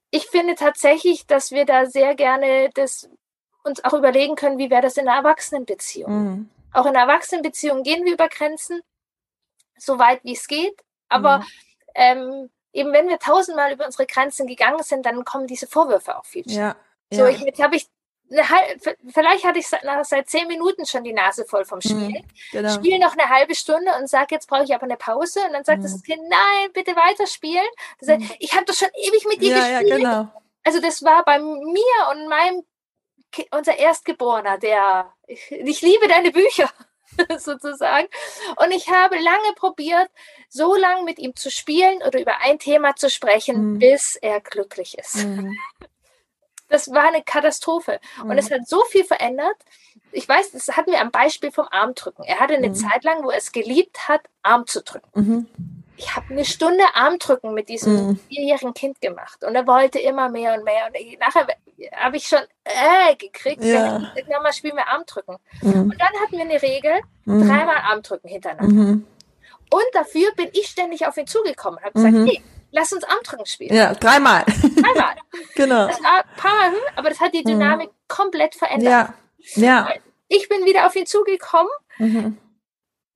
[0.10, 3.10] ich finde tatsächlich, dass wir da sehr gerne das
[3.64, 6.12] uns auch überlegen können, wie wäre das in einer Erwachsenenbeziehung.
[6.12, 6.50] Mhm.
[6.74, 8.82] Auch in einer Erwachsenenbeziehung gehen wir über Grenzen,
[9.78, 11.46] so weit wie es geht, aber mhm.
[11.96, 16.26] ähm, eben wenn wir tausendmal über unsere Grenzen gegangen sind, dann kommen diese Vorwürfe auch
[16.26, 16.76] viel schneller.
[17.12, 17.30] Ja, so, ja.
[17.30, 17.88] ich, jetzt habe ich
[19.08, 21.96] vielleicht hatte ich seit, zehn Minuten schon die Nase voll vom Spiel.
[21.96, 22.74] Mhm, genau.
[22.74, 25.42] Spiele noch eine halbe Stunde und sage, jetzt brauche ich aber eine Pause.
[25.46, 25.84] Und dann sagt mhm.
[25.84, 27.68] das Kind, nein, bitte weiterspielen.
[28.00, 28.32] Das heißt, mhm.
[28.40, 29.90] ich habe doch schon ewig mit dir ja, gespielt.
[29.90, 30.42] Ja, genau.
[30.64, 32.64] Also das war bei mir und meinem
[33.52, 36.70] unser Erstgeborener, der ich, ich liebe deine Bücher
[37.38, 38.08] sozusagen.
[38.58, 40.10] Und ich habe lange probiert,
[40.50, 43.80] so lange mit ihm zu spielen oder über ein Thema zu sprechen, mhm.
[43.80, 45.26] bis er glücklich ist.
[45.26, 45.56] Mhm.
[46.72, 48.00] Das war eine Katastrophe.
[48.24, 48.32] Mhm.
[48.32, 48.56] Und es mhm.
[48.56, 49.58] hat so viel verändert.
[50.14, 52.24] Ich weiß, das hatten wir am Beispiel vom Armdrücken.
[52.24, 52.76] Er hatte eine mhm.
[52.76, 55.10] Zeit lang, wo er es geliebt hat, Arm zu drücken.
[55.14, 55.48] Mhm.
[55.98, 58.20] Ich habe eine Stunde Armdrücken mit diesem mhm.
[58.30, 60.88] vierjährigen Kind gemacht und er wollte immer mehr und mehr.
[60.88, 61.46] Und nachher
[61.96, 64.02] habe ich schon äh, gekriegt, ja.
[64.16, 65.36] wenn mal spielen wir Armdrücken.
[65.62, 65.92] Mhm.
[65.92, 69.06] Und dann hatten wir eine Regel, dreimal Armdrücken hintereinander.
[69.74, 72.42] Und dafür bin ich ständig auf ihn zugekommen und habe gesagt, hey,
[72.72, 73.76] lass uns Armdrücken spielen.
[73.76, 74.46] Ja, dreimal.
[74.46, 75.16] Dreimal.
[75.56, 75.88] genau.
[75.88, 77.52] Das war ein paar Mal, aber das hat die mhm.
[77.52, 77.96] Dynamik mhm.
[78.08, 79.14] komplett verändert.
[79.56, 79.62] Ja.
[79.62, 79.90] ja.
[80.28, 81.72] Ich bin wieder auf ihn zugekommen.
[81.98, 82.38] Mhm.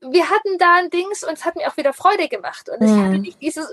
[0.02, 2.70] Wir hatten da ein Dings und es hat mir auch wieder Freude gemacht.
[2.70, 3.06] Und ich mhm.
[3.06, 3.68] hatte nicht dieses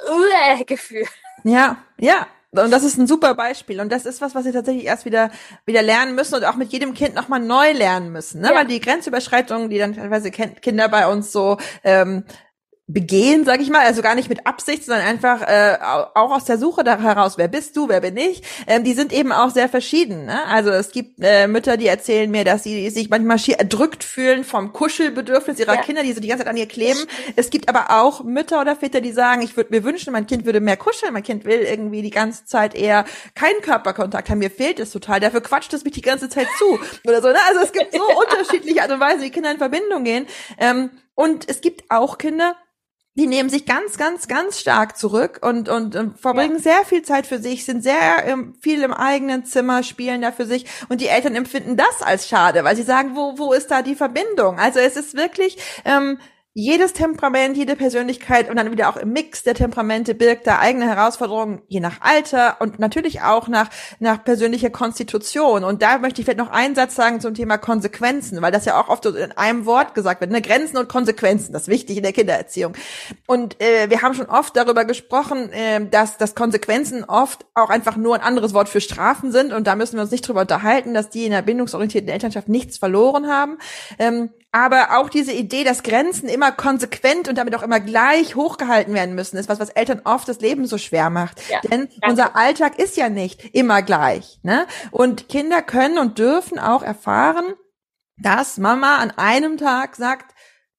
[0.67, 1.07] Gefühl.
[1.45, 2.27] Ja, ja.
[2.55, 3.81] Und das ist ein super Beispiel.
[3.81, 5.31] Und das ist was, was sie tatsächlich erst wieder,
[5.65, 8.43] wieder lernen müssen und auch mit jedem Kind nochmal neu lernen müssen.
[8.43, 8.51] Ne?
[8.51, 8.55] Ja.
[8.55, 12.25] Weil die Grenzüberschreitungen, die dann teilweise Kinder bei uns so ähm,
[12.93, 15.79] begehen, sag ich mal, also gar nicht mit Absicht, sondern einfach äh,
[16.15, 19.13] auch aus der Suche da heraus, wer bist du, wer bin ich, ähm, die sind
[19.13, 20.27] eben auch sehr verschieden.
[20.27, 20.45] Ne?
[20.47, 24.45] Also es gibt äh, Mütter, die erzählen mir, dass sie sich manchmal schier erdrückt fühlen
[24.45, 25.81] vom Kuschelbedürfnis ihrer ja.
[25.81, 27.01] Kinder, die so die ganze Zeit an ihr kleben.
[27.37, 30.45] Es gibt aber auch Mütter oder Väter, die sagen, ich würde mir wünschen, mein Kind
[30.45, 34.51] würde mehr kuscheln, mein Kind will irgendwie die ganze Zeit eher keinen Körperkontakt haben, mir
[34.51, 37.29] fehlt es total, dafür quatscht es mich die ganze Zeit zu oder so.
[37.29, 37.39] Ne?
[37.49, 40.27] Also es gibt so unterschiedliche Art und Weise, wie Kinder in Verbindung gehen.
[40.59, 42.57] Ähm, und es gibt auch Kinder,
[43.15, 46.61] die nehmen sich ganz, ganz, ganz stark zurück und, und, und verbringen ja.
[46.61, 50.47] sehr viel Zeit für sich, sind sehr ähm, viel im eigenen Zimmer, spielen da für
[50.47, 53.83] sich und die Eltern empfinden das als schade, weil sie sagen, wo, wo ist da
[53.83, 54.59] die Verbindung?
[54.59, 56.19] Also es ist wirklich ähm,
[56.55, 60.85] jedes Temperament, jede Persönlichkeit und dann wieder auch im Mix der Temperamente birgt da eigene
[60.85, 65.65] Herausforderungen, je nach Alter und natürlich auch nach, nach persönlicher Konstitution.
[65.65, 68.79] Und da möchte ich vielleicht noch einen Satz sagen zum Thema Konsequenzen, weil das ja
[68.79, 70.43] auch oft in einem Wort gesagt wird, ne?
[70.43, 72.75] Grenzen und Konsequenzen, das ist wichtig in der Kindererziehung.
[73.27, 77.97] Und äh, wir haben schon oft darüber gesprochen, äh, dass, dass Konsequenzen oft auch einfach
[77.97, 80.93] nur ein anderes Wort für Strafen sind und da müssen wir uns nicht drüber unterhalten,
[80.93, 83.57] dass die in der bindungsorientierten Elternschaft nichts verloren haben.
[83.99, 88.93] Ähm, aber auch diese Idee, dass Grenzen immer konsequent und damit auch immer gleich hochgehalten
[88.93, 91.41] werden müssen, ist was, was Eltern oft das Leben so schwer macht.
[91.49, 91.97] Ja, Denn danke.
[92.07, 94.39] unser Alltag ist ja nicht immer gleich.
[94.43, 94.67] Ne?
[94.91, 97.55] Und Kinder können und dürfen auch erfahren,
[98.19, 100.35] dass Mama an einem Tag sagt,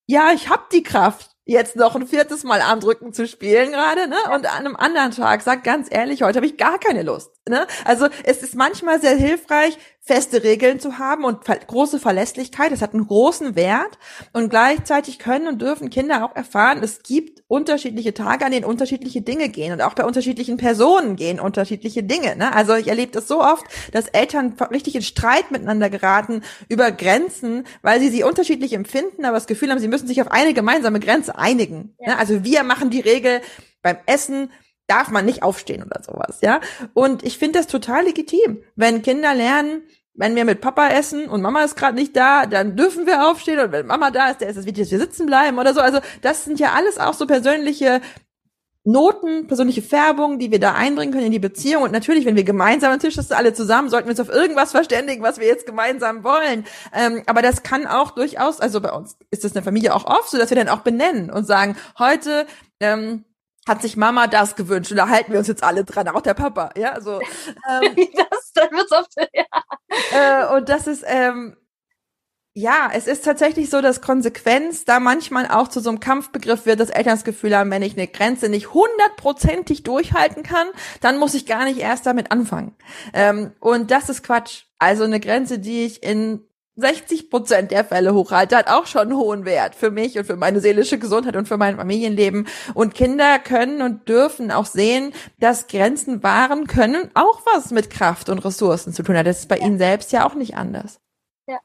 [0.06, 4.16] ja, ich hab die Kraft, jetzt noch ein viertes Mal Armdrücken zu spielen gerade, ne?
[4.34, 7.32] Und an einem anderen Tag sagt ganz ehrlich, heute habe ich gar keine Lust.
[7.50, 7.68] Ne?
[7.84, 12.74] Also es ist manchmal sehr hilfreich, feste Regeln zu haben und große Verlässlichkeit.
[12.74, 13.98] Das hat einen großen Wert.
[14.34, 19.22] Und gleichzeitig können und dürfen Kinder auch erfahren, es gibt unterschiedliche Tage, an denen unterschiedliche
[19.22, 19.72] Dinge gehen.
[19.72, 22.36] Und auch bei unterschiedlichen Personen gehen unterschiedliche Dinge.
[22.36, 22.54] Ne?
[22.54, 27.66] Also ich erlebe das so oft, dass Eltern richtig in Streit miteinander geraten über Grenzen,
[27.82, 31.00] weil sie sie unterschiedlich empfinden, aber das Gefühl haben, sie müssen sich auf eine gemeinsame
[31.00, 31.96] Grenze einigen.
[32.00, 32.10] Ja.
[32.10, 32.20] Ne?
[32.20, 33.42] Also wir machen die Regel
[33.82, 34.50] beim Essen
[34.88, 36.60] darf man nicht aufstehen oder sowas, ja.
[36.94, 39.84] Und ich finde das total legitim, wenn Kinder lernen,
[40.16, 43.60] wenn wir mit Papa essen und Mama ist gerade nicht da, dann dürfen wir aufstehen
[43.60, 45.82] und wenn Mama da ist, der ist es wichtig, dass wir sitzen bleiben oder so.
[45.82, 48.02] Also das sind ja alles auch so persönliche
[48.86, 51.84] Noten, persönliche Färbungen, die wir da einbringen können in die Beziehung.
[51.84, 54.72] Und natürlich, wenn wir gemeinsam am Tisch sitzen, alle zusammen, sollten wir uns auf irgendwas
[54.72, 56.66] verständigen, was wir jetzt gemeinsam wollen.
[56.94, 60.06] Ähm, aber das kann auch durchaus, also bei uns ist das in der Familie auch
[60.06, 62.46] oft so, dass wir dann auch benennen und sagen, heute
[62.82, 63.24] ähm,
[63.68, 66.34] hat sich Mama das gewünscht und da halten wir uns jetzt alle dran, auch der
[66.34, 67.20] Papa, ja, so.
[67.70, 69.44] Ähm, das, dann wird's oft, ja.
[70.12, 71.56] Äh, und das ist, ähm,
[72.56, 76.80] ja, es ist tatsächlich so, dass Konsequenz da manchmal auch zu so einem Kampfbegriff wird,
[76.80, 80.68] dass Eltern das Gefühl haben, wenn ich eine Grenze nicht hundertprozentig durchhalten kann,
[81.02, 82.76] dann muss ich gar nicht erst damit anfangen.
[83.14, 84.66] Ähm, und das ist Quatsch.
[84.78, 86.42] Also eine Grenze, die ich in
[86.76, 90.36] 60 Prozent der Fälle hochhalte, hat auch schon einen hohen Wert für mich und für
[90.36, 92.48] meine seelische Gesundheit und für mein Familienleben.
[92.74, 98.30] Und Kinder können und dürfen auch sehen, dass Grenzen wahren können auch was mit Kraft
[98.30, 99.28] und Ressourcen zu tun hat.
[99.28, 99.66] Das ist bei ja.
[99.66, 101.00] ihnen selbst ja auch nicht anders.
[101.48, 101.60] Ja.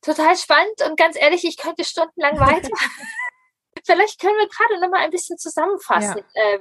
[0.00, 2.70] Total spannend und ganz ehrlich, ich könnte stundenlang weiter.
[3.86, 6.22] Vielleicht können wir gerade noch mal ein bisschen zusammenfassen.
[6.34, 6.42] Ja.
[6.54, 6.60] Ähm,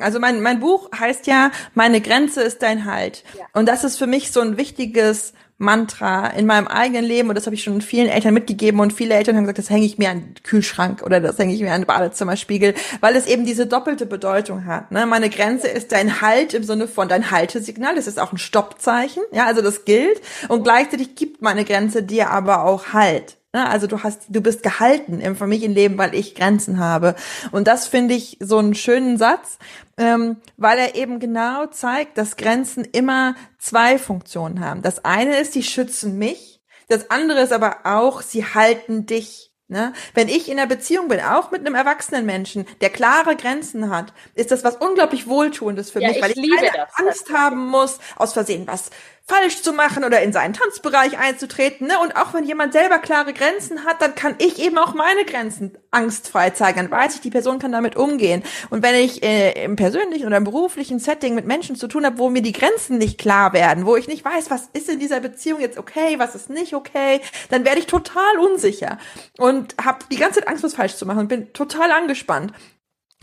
[0.00, 3.24] also mein, mein Buch heißt ja, meine Grenze ist dein Halt.
[3.36, 3.46] Ja.
[3.54, 7.46] Und das ist für mich so ein wichtiges Mantra in meinem eigenen Leben und das
[7.46, 10.10] habe ich schon vielen Eltern mitgegeben und viele Eltern haben gesagt, das hänge ich mir
[10.10, 13.66] an den Kühlschrank oder das hänge ich mir an den Badezimmerspiegel, weil es eben diese
[13.66, 14.92] doppelte Bedeutung hat.
[14.92, 15.06] Ne?
[15.06, 19.22] Meine Grenze ist dein Halt im Sinne von dein Haltesignal, das ist auch ein Stoppzeichen,
[19.32, 23.36] ja, also das gilt und gleichzeitig gibt meine Grenze dir aber auch Halt.
[23.56, 23.70] Ne?
[23.70, 27.14] Also du hast, du bist gehalten im Familienleben, weil ich Grenzen habe.
[27.52, 29.56] Und das finde ich so einen schönen Satz,
[29.96, 34.82] ähm, weil er eben genau zeigt, dass Grenzen immer zwei Funktionen haben.
[34.82, 36.60] Das eine ist, die schützen mich.
[36.88, 39.50] Das andere ist aber auch, sie halten dich.
[39.68, 39.94] Ne?
[40.12, 44.12] Wenn ich in einer Beziehung bin, auch mit einem erwachsenen Menschen, der klare Grenzen hat,
[44.34, 47.98] ist das was unglaublich Wohltuendes für ja, mich, weil ich, ich keine Angst haben muss,
[48.16, 48.90] aus Versehen was
[49.28, 51.88] falsch zu machen oder in seinen Tanzbereich einzutreten.
[51.88, 51.94] Ne?
[52.00, 55.76] Und auch wenn jemand selber klare Grenzen hat, dann kann ich eben auch meine Grenzen
[55.90, 56.78] angstfrei zeigen.
[56.78, 58.44] Dann weiß ich, die Person kann damit umgehen.
[58.70, 62.18] Und wenn ich äh, im persönlichen oder im beruflichen Setting mit Menschen zu tun habe,
[62.18, 65.18] wo mir die Grenzen nicht klar werden, wo ich nicht weiß, was ist in dieser
[65.18, 67.20] Beziehung jetzt okay, was ist nicht okay,
[67.50, 68.98] dann werde ich total unsicher
[69.38, 72.52] und habe die ganze Zeit Angst, was falsch zu machen und bin total angespannt.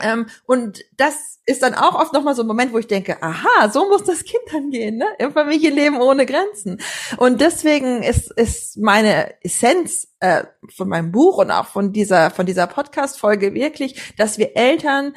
[0.02, 3.70] Ähm, und das ist dann auch oft nochmal so ein Moment, wo ich denke, aha,
[3.70, 5.08] so muss das Kind dann gehen, ne?
[5.20, 6.80] Im Familienleben ohne Grenzen.
[7.18, 12.46] Und deswegen ist, ist meine Essenz äh, von meinem Buch und auch von dieser, von
[12.46, 15.14] dieser Podcast-Folge wirklich, dass wir Eltern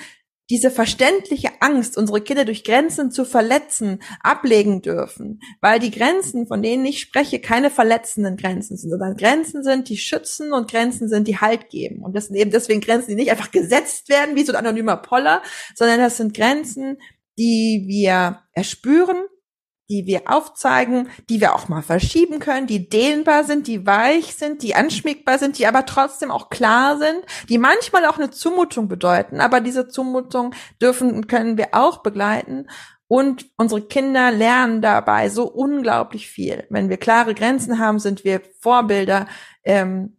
[0.51, 6.63] diese verständliche Angst, unsere Kinder durch Grenzen zu verletzen, ablegen dürfen, weil die Grenzen, von
[6.63, 11.27] denen ich spreche, keine verletzenden Grenzen sind, sondern Grenzen sind, die schützen und Grenzen sind,
[11.27, 12.05] die Halt geben.
[12.05, 14.97] Und das sind eben deswegen Grenzen, die nicht einfach gesetzt werden, wie so ein anonymer
[14.97, 15.43] Poller,
[15.75, 16.99] sondern das sind Grenzen,
[17.39, 19.17] die wir erspüren,
[19.89, 24.63] die wir aufzeigen, die wir auch mal verschieben können, die dehnbar sind, die weich sind,
[24.63, 29.41] die anschmiegbar sind, die aber trotzdem auch klar sind, die manchmal auch eine Zumutung bedeuten,
[29.41, 32.67] aber diese Zumutung dürfen und können wir auch begleiten.
[33.09, 36.67] Und unsere Kinder lernen dabei so unglaublich viel.
[36.71, 39.27] Wenn wir klare Grenzen haben, sind wir Vorbilder
[39.63, 40.17] ähm,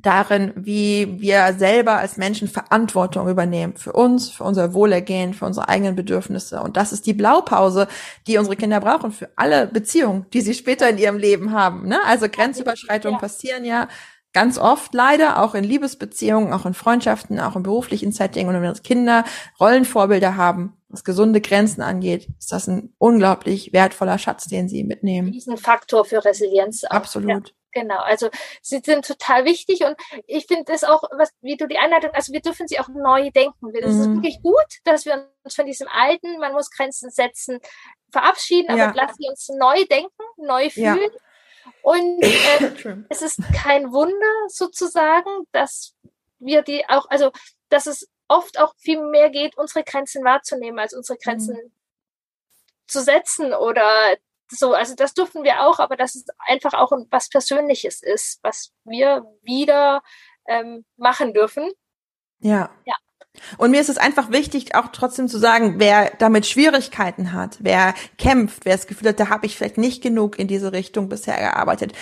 [0.00, 5.68] darin, wie wir selber als Menschen Verantwortung übernehmen für uns, für unser Wohlergehen, für unsere
[5.68, 6.62] eigenen Bedürfnisse.
[6.62, 7.88] Und das ist die Blaupause,
[8.26, 11.88] die unsere Kinder brauchen für alle Beziehungen, die sie später in ihrem Leben haben.
[11.88, 11.98] Ne?
[12.06, 13.20] Also Grenzüberschreitungen ja.
[13.20, 13.88] passieren ja
[14.32, 18.46] ganz oft leider, auch in Liebesbeziehungen, auch in Freundschaften, auch im beruflichen Setting.
[18.46, 19.24] Und wenn unsere Kinder
[19.58, 25.32] Rollenvorbilder haben, was gesunde Grenzen angeht, ist das ein unglaublich wertvoller Schatz, den sie mitnehmen.
[25.32, 26.84] Diesen Faktor für Resilienz.
[26.84, 26.90] Auch.
[26.90, 27.48] Absolut.
[27.48, 27.54] Ja.
[27.72, 28.30] Genau, also
[28.62, 29.94] sie sind total wichtig und
[30.26, 33.30] ich finde das auch, was, wie du die Einleitung, also wir dürfen sie auch neu
[33.30, 33.74] denken.
[33.74, 34.00] Es mhm.
[34.00, 37.58] ist wirklich gut, dass wir uns von diesem alten, man muss Grenzen setzen,
[38.10, 38.92] verabschieden, aber ja.
[38.94, 41.10] lassen sie uns neu denken, neu fühlen.
[41.12, 41.20] Ja.
[41.82, 45.94] Und äh, es ist kein Wunder sozusagen, dass
[46.38, 47.32] wir die auch, also
[47.68, 51.72] dass es oft auch viel mehr geht, unsere Grenzen wahrzunehmen, als unsere Grenzen mhm.
[52.86, 54.16] zu setzen oder
[54.50, 54.74] so.
[54.74, 59.24] Also das dürfen wir auch, aber dass es einfach auch was Persönliches ist, was wir
[59.42, 60.02] wieder
[60.46, 61.70] ähm, machen dürfen.
[62.40, 62.70] Ja.
[62.84, 62.94] Ja.
[63.56, 67.94] Und mir ist es einfach wichtig, auch trotzdem zu sagen, wer damit Schwierigkeiten hat, wer
[68.16, 71.36] kämpft, wer das Gefühl hat, da habe ich vielleicht nicht genug in diese Richtung bisher
[71.38, 71.92] gearbeitet.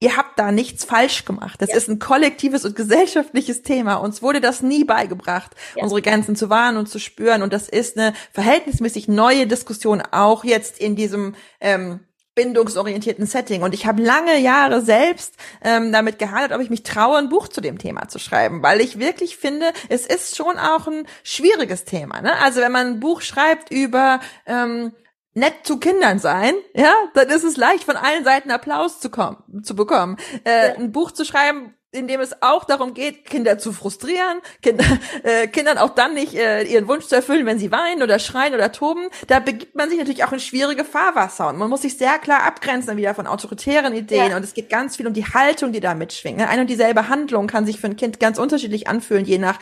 [0.00, 1.62] Ihr habt da nichts falsch gemacht.
[1.62, 1.76] Das ja.
[1.76, 3.96] ist ein kollektives und gesellschaftliches Thema.
[3.96, 5.82] Uns wurde das nie beigebracht, ja.
[5.82, 7.42] unsere Grenzen zu wahren und zu spüren.
[7.42, 12.00] Und das ist eine verhältnismäßig neue Diskussion, auch jetzt in diesem ähm,
[12.34, 13.62] bindungsorientierten Setting.
[13.62, 17.48] Und ich habe lange Jahre selbst ähm, damit gehadert, ob ich mich traue, ein Buch
[17.48, 21.84] zu dem Thema zu schreiben, weil ich wirklich finde, es ist schon auch ein schwieriges
[21.84, 22.20] Thema.
[22.20, 22.36] Ne?
[22.40, 24.92] Also wenn man ein Buch schreibt über ähm,
[25.34, 29.62] nett zu Kindern sein, ja, dann ist es leicht, von allen Seiten Applaus zu, kommen,
[29.62, 30.16] zu bekommen.
[30.44, 30.74] Äh, ja.
[30.74, 34.84] Ein Buch zu schreiben, in dem es auch darum geht, Kinder zu frustrieren, Kinder,
[35.22, 38.54] äh, Kindern auch dann nicht äh, ihren Wunsch zu erfüllen, wenn sie weinen oder schreien
[38.54, 39.08] oder toben.
[39.28, 42.42] Da begibt man sich natürlich auch in schwierige Fahrwasser und man muss sich sehr klar
[42.44, 44.36] abgrenzen wieder von autoritären Ideen ja.
[44.36, 46.40] und es geht ganz viel um die Haltung, die da mitschwingt.
[46.40, 49.58] Eine und dieselbe Handlung kann sich für ein Kind ganz unterschiedlich anfühlen, je nach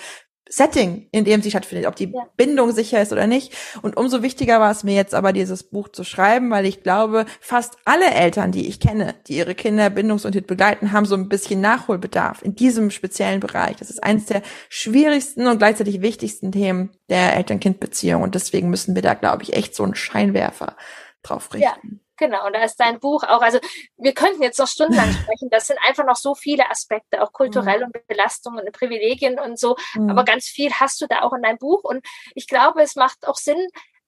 [0.49, 2.27] Setting, in dem sie stattfindet, ob die ja.
[2.37, 3.55] Bindung sicher ist oder nicht.
[3.81, 7.25] Und umso wichtiger war es mir jetzt aber, dieses Buch zu schreiben, weil ich glaube,
[7.41, 11.61] fast alle Eltern, die ich kenne, die ihre Kinder bindungsunfit begleiten, haben so ein bisschen
[11.61, 13.77] Nachholbedarf in diesem speziellen Bereich.
[13.77, 18.23] Das ist eines der schwierigsten und gleichzeitig wichtigsten Themen der Eltern-Kind-Beziehung.
[18.23, 20.77] Und deswegen müssen wir da, glaube ich, echt so einen Scheinwerfer
[21.23, 21.89] drauf richten.
[21.93, 22.02] Ja.
[22.23, 23.59] Genau, und da ist dein Buch auch, also
[23.97, 27.81] wir könnten jetzt noch stundenlang sprechen, das sind einfach noch so viele Aspekte, auch kulturell
[27.81, 27.87] mhm.
[27.87, 30.09] und Belastungen und Privilegien und so, mhm.
[30.09, 32.07] aber ganz viel hast du da auch in deinem Buch und
[32.37, 33.59] ich glaube, es macht auch Sinn,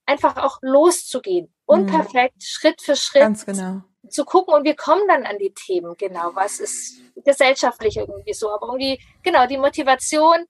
[0.07, 2.41] einfach auch loszugehen, unperfekt, mhm.
[2.41, 3.23] Schritt für Schritt.
[3.23, 7.97] Ganz genau zu gucken und wir kommen dann an die Themen, genau, was ist gesellschaftlich
[7.97, 10.45] irgendwie so, aber irgendwie, genau, die Motivation,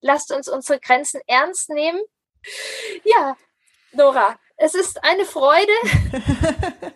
[0.00, 2.00] lasst uns unsere Grenzen ernst nehmen.
[3.04, 3.36] Ja,
[3.92, 5.72] Nora, es ist eine Freude,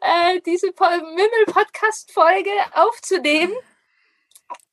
[0.00, 3.54] äh, diese Mimmel-Podcast-Folge aufzunehmen.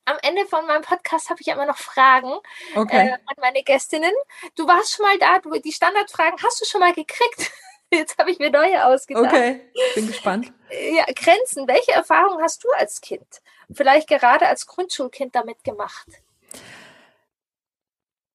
[0.06, 2.32] Am Ende von meinem Podcast habe ich immer noch Fragen
[2.76, 3.08] okay.
[3.08, 4.14] äh, an meine Gästinnen.
[4.56, 7.52] Du warst schon mal da, du, die Standardfragen hast du schon mal gekriegt.
[7.92, 9.26] Jetzt habe ich mir neue ausgedacht.
[9.26, 9.62] Okay,
[9.94, 10.54] bin gespannt.
[10.70, 11.68] Ja, Grenzen.
[11.68, 13.28] Welche Erfahrungen hast du als Kind?
[13.72, 16.08] Vielleicht gerade als Grundschulkind damit gemacht?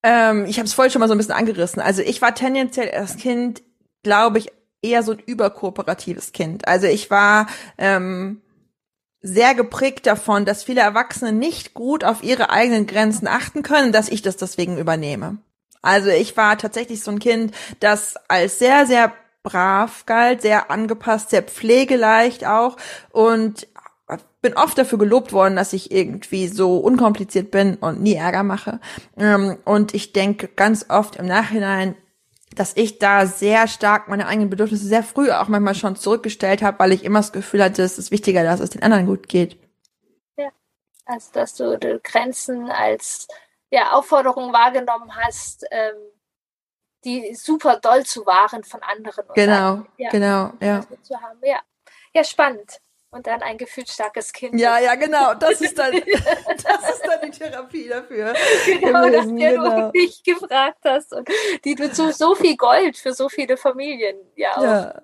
[0.03, 1.81] Ähm, ich habe es vorhin schon mal so ein bisschen angerissen.
[1.81, 3.63] Also ich war tendenziell als Kind
[4.03, 6.67] glaube ich, eher so ein überkooperatives Kind.
[6.67, 7.47] Also ich war
[7.77, 8.41] ähm,
[9.21, 14.09] sehr geprägt davon, dass viele Erwachsene nicht gut auf ihre eigenen Grenzen achten können, dass
[14.09, 15.39] ich das deswegen übernehme.
[15.83, 21.31] Also ich war tatsächlich so ein Kind, das als sehr, sehr brav galt, sehr angepasst,
[21.31, 22.77] sehr pflegeleicht auch
[23.11, 23.67] und
[24.43, 28.81] bin oft dafür gelobt worden, dass ich irgendwie so unkompliziert bin und nie Ärger mache.
[29.17, 31.95] Ähm, und ich denke ganz oft im Nachhinein,
[32.55, 36.79] dass ich da sehr stark meine eigenen Bedürfnisse sehr früh auch manchmal schon zurückgestellt habe,
[36.79, 39.57] weil ich immer das Gefühl hatte, es ist wichtiger, dass es den anderen gut geht.
[40.37, 40.51] Ja,
[41.07, 43.29] also dass du die Grenzen als
[43.71, 45.95] ja, Aufforderung wahrgenommen hast, ähm,
[47.05, 49.25] die super doll zu wahren von anderen.
[49.35, 50.85] Genau, ja, genau, ja.
[51.43, 51.61] Ja.
[52.13, 52.81] Ja, spannend
[53.13, 54.59] und dann ein gefühlsstarkes Kind.
[54.61, 55.35] Ja, ja, genau.
[55.35, 55.93] Das ist dann,
[56.47, 58.35] das ist dann die Therapie dafür.
[58.67, 59.81] Genau, gewesen, das, der genau.
[59.81, 61.29] du dich gefragt hast und
[61.65, 65.01] die du zu so viel Gold für so viele Familien ja, ja.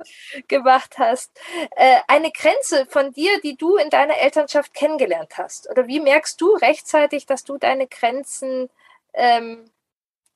[0.46, 1.32] gemacht hast.
[1.72, 5.68] Äh, eine Grenze von dir, die du in deiner Elternschaft kennengelernt hast.
[5.68, 8.70] Oder wie merkst du rechtzeitig, dass du deine Grenzen,
[9.14, 9.64] ähm,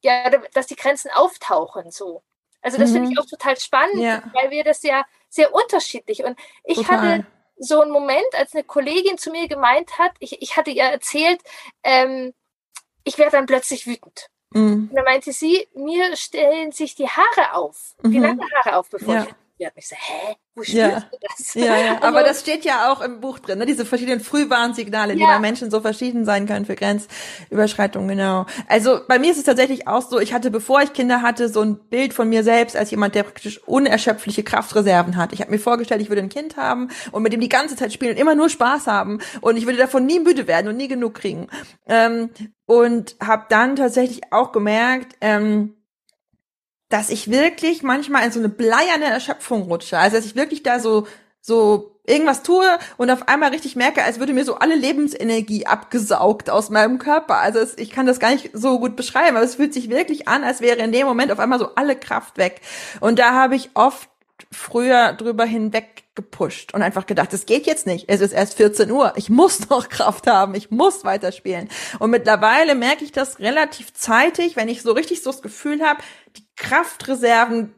[0.02, 2.22] ja, dass die Grenzen auftauchen so?
[2.62, 2.94] Also das mhm.
[2.94, 4.22] finde ich auch total spannend, ja.
[4.34, 7.00] weil wir das ja sehr unterschiedlich und ich total.
[7.00, 7.26] hatte
[7.60, 11.40] so ein Moment, als eine Kollegin zu mir gemeint hat, ich, ich hatte ihr erzählt,
[11.84, 12.32] ähm,
[13.04, 14.28] ich werde dann plötzlich wütend.
[14.52, 14.88] Mhm.
[14.88, 18.24] Und dann meinte sie, mir stellen sich die Haare auf, die mhm.
[18.24, 19.22] lange Haare auf, bevor ja.
[19.24, 19.74] ich werde.
[19.76, 21.00] Ich so, hä, wo spürst ja.
[21.00, 21.54] du das?
[21.54, 21.98] Ja, ja.
[22.02, 23.66] aber das steht ja auch im Buch drin, ne?
[23.66, 25.18] diese verschiedenen Frühwarnsignale, ja.
[25.18, 28.46] die bei Menschen so verschieden sein können für Grenzüberschreitungen, genau.
[28.66, 31.60] Also bei mir ist es tatsächlich auch so, ich hatte, bevor ich Kinder hatte, so
[31.60, 35.32] ein Bild von mir selbst als jemand, der praktisch unerschöpfliche Kraftreserven hat.
[35.32, 37.92] Ich habe mir vorgestellt, ich würde ein Kind haben und mit dem die ganze Zeit
[37.92, 40.88] spielen und immer nur Spaß haben und ich würde davon nie müde werden und nie
[40.88, 41.48] genug kriegen.
[41.86, 42.30] Ähm,
[42.66, 45.74] und habe dann tatsächlich auch gemerkt, ähm,
[46.90, 49.96] dass ich wirklich manchmal in so eine bleierne Erschöpfung rutsche.
[49.96, 51.06] Also dass ich wirklich da so
[51.40, 52.66] so irgendwas tue
[52.96, 57.38] und auf einmal richtig merke, als würde mir so alle Lebensenergie abgesaugt aus meinem Körper.
[57.38, 60.28] Also es, ich kann das gar nicht so gut beschreiben, aber es fühlt sich wirklich
[60.28, 62.60] an, als wäre in dem Moment auf einmal so alle Kraft weg.
[63.00, 64.08] Und da habe ich oft
[64.50, 68.06] früher drüber hinweg weggepusht und einfach gedacht, es geht jetzt nicht.
[68.08, 69.12] Es ist erst 14 Uhr.
[69.16, 70.54] Ich muss noch Kraft haben.
[70.54, 71.68] Ich muss weiterspielen.
[71.98, 76.02] Und mittlerweile merke ich das relativ zeitig, wenn ich so richtig so das Gefühl habe,
[76.36, 77.74] die Kraftreserven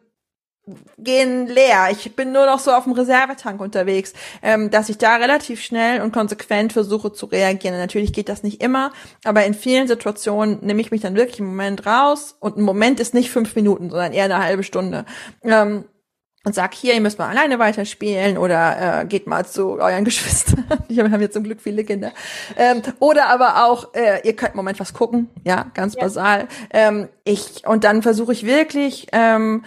[0.96, 1.88] gehen leer.
[1.90, 4.12] Ich bin nur noch so auf dem Reservetank unterwegs,
[4.42, 7.74] ähm, dass ich da relativ schnell und konsequent versuche zu reagieren.
[7.74, 8.92] Und natürlich geht das nicht immer,
[9.24, 13.00] aber in vielen Situationen nehme ich mich dann wirklich einen Moment raus und ein Moment
[13.00, 15.04] ist nicht fünf Minuten, sondern eher eine halbe Stunde.
[15.42, 15.84] Ähm,
[16.44, 20.64] und sag hier, ihr müsst mal alleine weiterspielen oder äh, geht mal zu euren Geschwistern.
[20.88, 22.12] Wir haben jetzt zum Glück viele Kinder.
[22.56, 26.02] Ähm, oder aber auch, äh, ihr könnt im Moment was gucken, ja, ganz ja.
[26.02, 26.48] basal.
[26.70, 29.64] Ähm, ich und dann versuche ich wirklich ähm,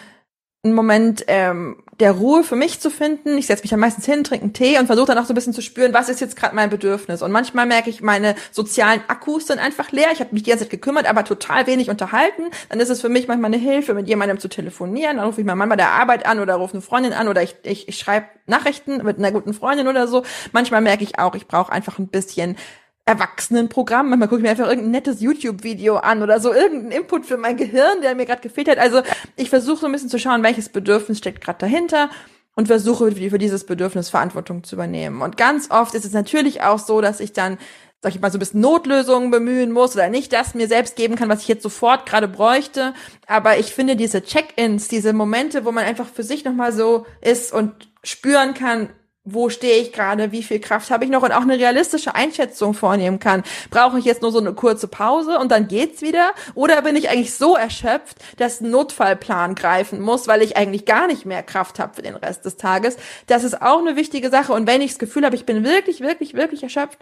[0.66, 3.38] einen Moment ähm, der Ruhe für mich zu finden.
[3.38, 5.36] Ich setze mich dann meistens hin, trinke einen Tee und versuche dann auch so ein
[5.36, 7.22] bisschen zu spüren, was ist jetzt gerade mein Bedürfnis.
[7.22, 10.08] Und manchmal merke ich, meine sozialen Akkus sind einfach leer.
[10.12, 12.44] Ich habe mich die ganze Zeit gekümmert, aber total wenig unterhalten.
[12.70, 15.18] Dann ist es für mich manchmal eine Hilfe, mit jemandem zu telefonieren.
[15.18, 17.42] Dann rufe ich meinen Mann bei der Arbeit an oder rufe eine Freundin an oder
[17.42, 20.24] ich, ich, ich schreibe Nachrichten mit einer guten Freundin oder so.
[20.52, 22.58] Manchmal merke ich auch, ich brauche einfach ein bisschen
[23.06, 24.10] Erwachsenenprogramm.
[24.10, 27.58] Manchmal gucke ich mir einfach irgendein nettes YouTube-Video an oder so, irgendein Input für mein
[27.58, 28.80] Gehirn, der mir gerade gefehlt hat.
[28.80, 29.02] Also
[29.36, 32.10] ich versuche so ein bisschen zu schauen, welches Bedürfnis steckt gerade dahinter
[32.56, 35.22] und versuche für dieses Bedürfnis Verantwortung zu übernehmen.
[35.22, 37.58] Und ganz oft ist es natürlich auch so, dass ich dann
[38.06, 41.16] sag ich mal, so ein bisschen Notlösungen bemühen muss oder nicht das mir selbst geben
[41.16, 42.94] kann, was ich jetzt sofort gerade bräuchte.
[43.26, 47.52] Aber ich finde diese Check-ins, diese Momente, wo man einfach für sich nochmal so ist
[47.52, 48.90] und spüren kann,
[49.26, 52.74] wo stehe ich gerade, wie viel Kraft habe ich noch und auch eine realistische Einschätzung
[52.74, 53.44] vornehmen kann.
[53.72, 56.32] Brauche ich jetzt nur so eine kurze Pause und dann geht's wieder?
[56.54, 61.08] Oder bin ich eigentlich so erschöpft, dass ein Notfallplan greifen muss, weil ich eigentlich gar
[61.08, 62.98] nicht mehr Kraft habe für den Rest des Tages?
[63.28, 64.54] Das ist auch eine wichtige Sache.
[64.54, 67.00] Und wenn ich das Gefühl habe, ich bin wirklich, wirklich, wirklich erschöpft,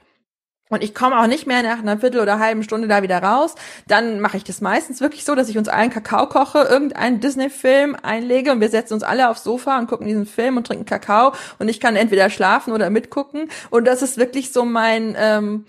[0.73, 3.55] und ich komme auch nicht mehr nach einer Viertel oder halben Stunde da wieder raus,
[3.87, 7.95] dann mache ich das meistens wirklich so, dass ich uns allen Kakao koche, irgendeinen Disney-Film
[8.01, 11.33] einlege und wir setzen uns alle aufs Sofa und gucken diesen Film und trinken Kakao
[11.59, 13.49] und ich kann entweder schlafen oder mitgucken.
[13.69, 15.65] Und das ist wirklich so mein ähm,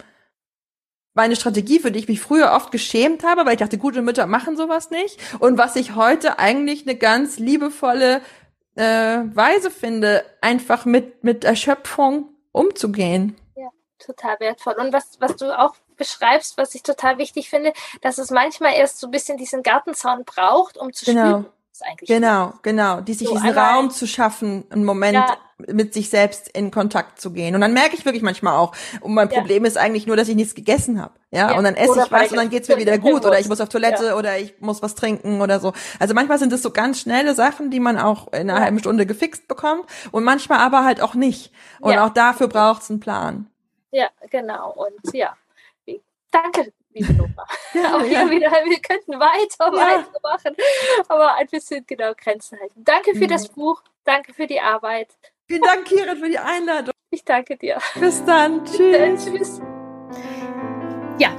[1.12, 4.26] meine Strategie, für die ich mich früher oft geschämt habe, weil ich dachte, gute Mütter
[4.26, 5.20] machen sowas nicht.
[5.38, 8.20] Und was ich heute eigentlich eine ganz liebevolle
[8.74, 13.36] äh, Weise finde, einfach mit mit Erschöpfung umzugehen
[14.04, 14.74] total wertvoll.
[14.74, 18.98] Und was, was du auch beschreibst, was ich total wichtig finde, dass es manchmal erst
[18.98, 21.26] so ein bisschen diesen Gartenzaun braucht, um zu genau.
[21.26, 21.46] spüren,
[22.06, 23.00] Genau, genau.
[23.00, 25.36] Die sich so diesen Raum zu schaffen, einen Moment ja.
[25.72, 27.54] mit sich selbst in Kontakt zu gehen.
[27.56, 29.40] Und dann merke ich wirklich manchmal auch, und mein ja.
[29.40, 31.14] Problem ist eigentlich nur, dass ich nichts gegessen habe.
[31.32, 31.50] Ja?
[31.50, 33.24] ja, und dann esse oder ich was und dann geht's mir wieder gut.
[33.24, 35.72] Oder ich muss auf Toilette oder ich muss was trinken oder so.
[35.98, 39.04] Also manchmal sind es so ganz schnelle Sachen, die man auch in einer halben Stunde
[39.04, 39.84] gefixt bekommt.
[40.12, 41.52] Und manchmal aber halt auch nicht.
[41.80, 43.50] Und auch dafür braucht's einen Plan.
[43.94, 44.72] Ja, genau.
[44.72, 45.36] Und ja,
[46.32, 47.46] danke, liebe Nora.
[47.74, 48.30] Ja, Auch hier ja.
[48.30, 50.02] wieder, wir könnten weiter, ja.
[50.02, 50.56] weitermachen,
[51.06, 52.82] aber ein bisschen genau Grenzen halten.
[52.84, 55.16] Danke für das Buch, danke für die Arbeit.
[55.46, 56.92] Vielen Dank, Kira, für die Einladung.
[57.10, 57.78] Ich danke dir.
[58.00, 58.64] Bis dann.
[58.64, 59.26] Tschüss.
[59.26, 59.60] tschüss.
[61.18, 61.30] Ja,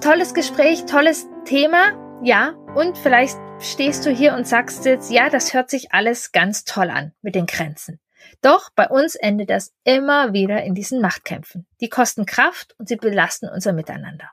[0.00, 1.92] tolles Gespräch, tolles Thema.
[2.22, 6.64] Ja, und vielleicht stehst du hier und sagst jetzt, ja, das hört sich alles ganz
[6.64, 8.00] toll an mit den Grenzen.
[8.42, 11.66] Doch bei uns endet das immer wieder in diesen Machtkämpfen.
[11.80, 14.30] Die kosten Kraft und sie belasten unser Miteinander.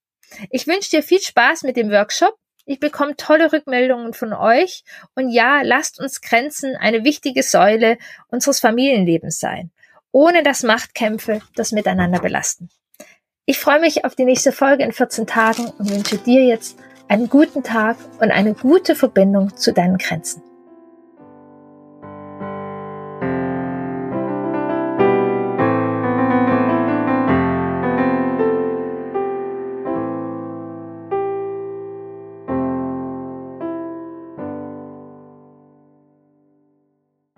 [0.50, 2.34] Ich wünsche dir viel Spaß mit dem Workshop.
[2.64, 4.84] Ich bekomme tolle Rückmeldungen von euch.
[5.14, 7.98] Und ja, lasst uns Grenzen eine wichtige Säule
[8.28, 9.70] unseres Familienlebens sein
[10.14, 12.68] ohne dass Machtkämpfe das Miteinander belasten.
[13.46, 17.28] Ich freue mich auf die nächste Folge in 14 Tagen und wünsche dir jetzt einen
[17.28, 20.43] guten Tag und eine gute Verbindung zu deinen Grenzen.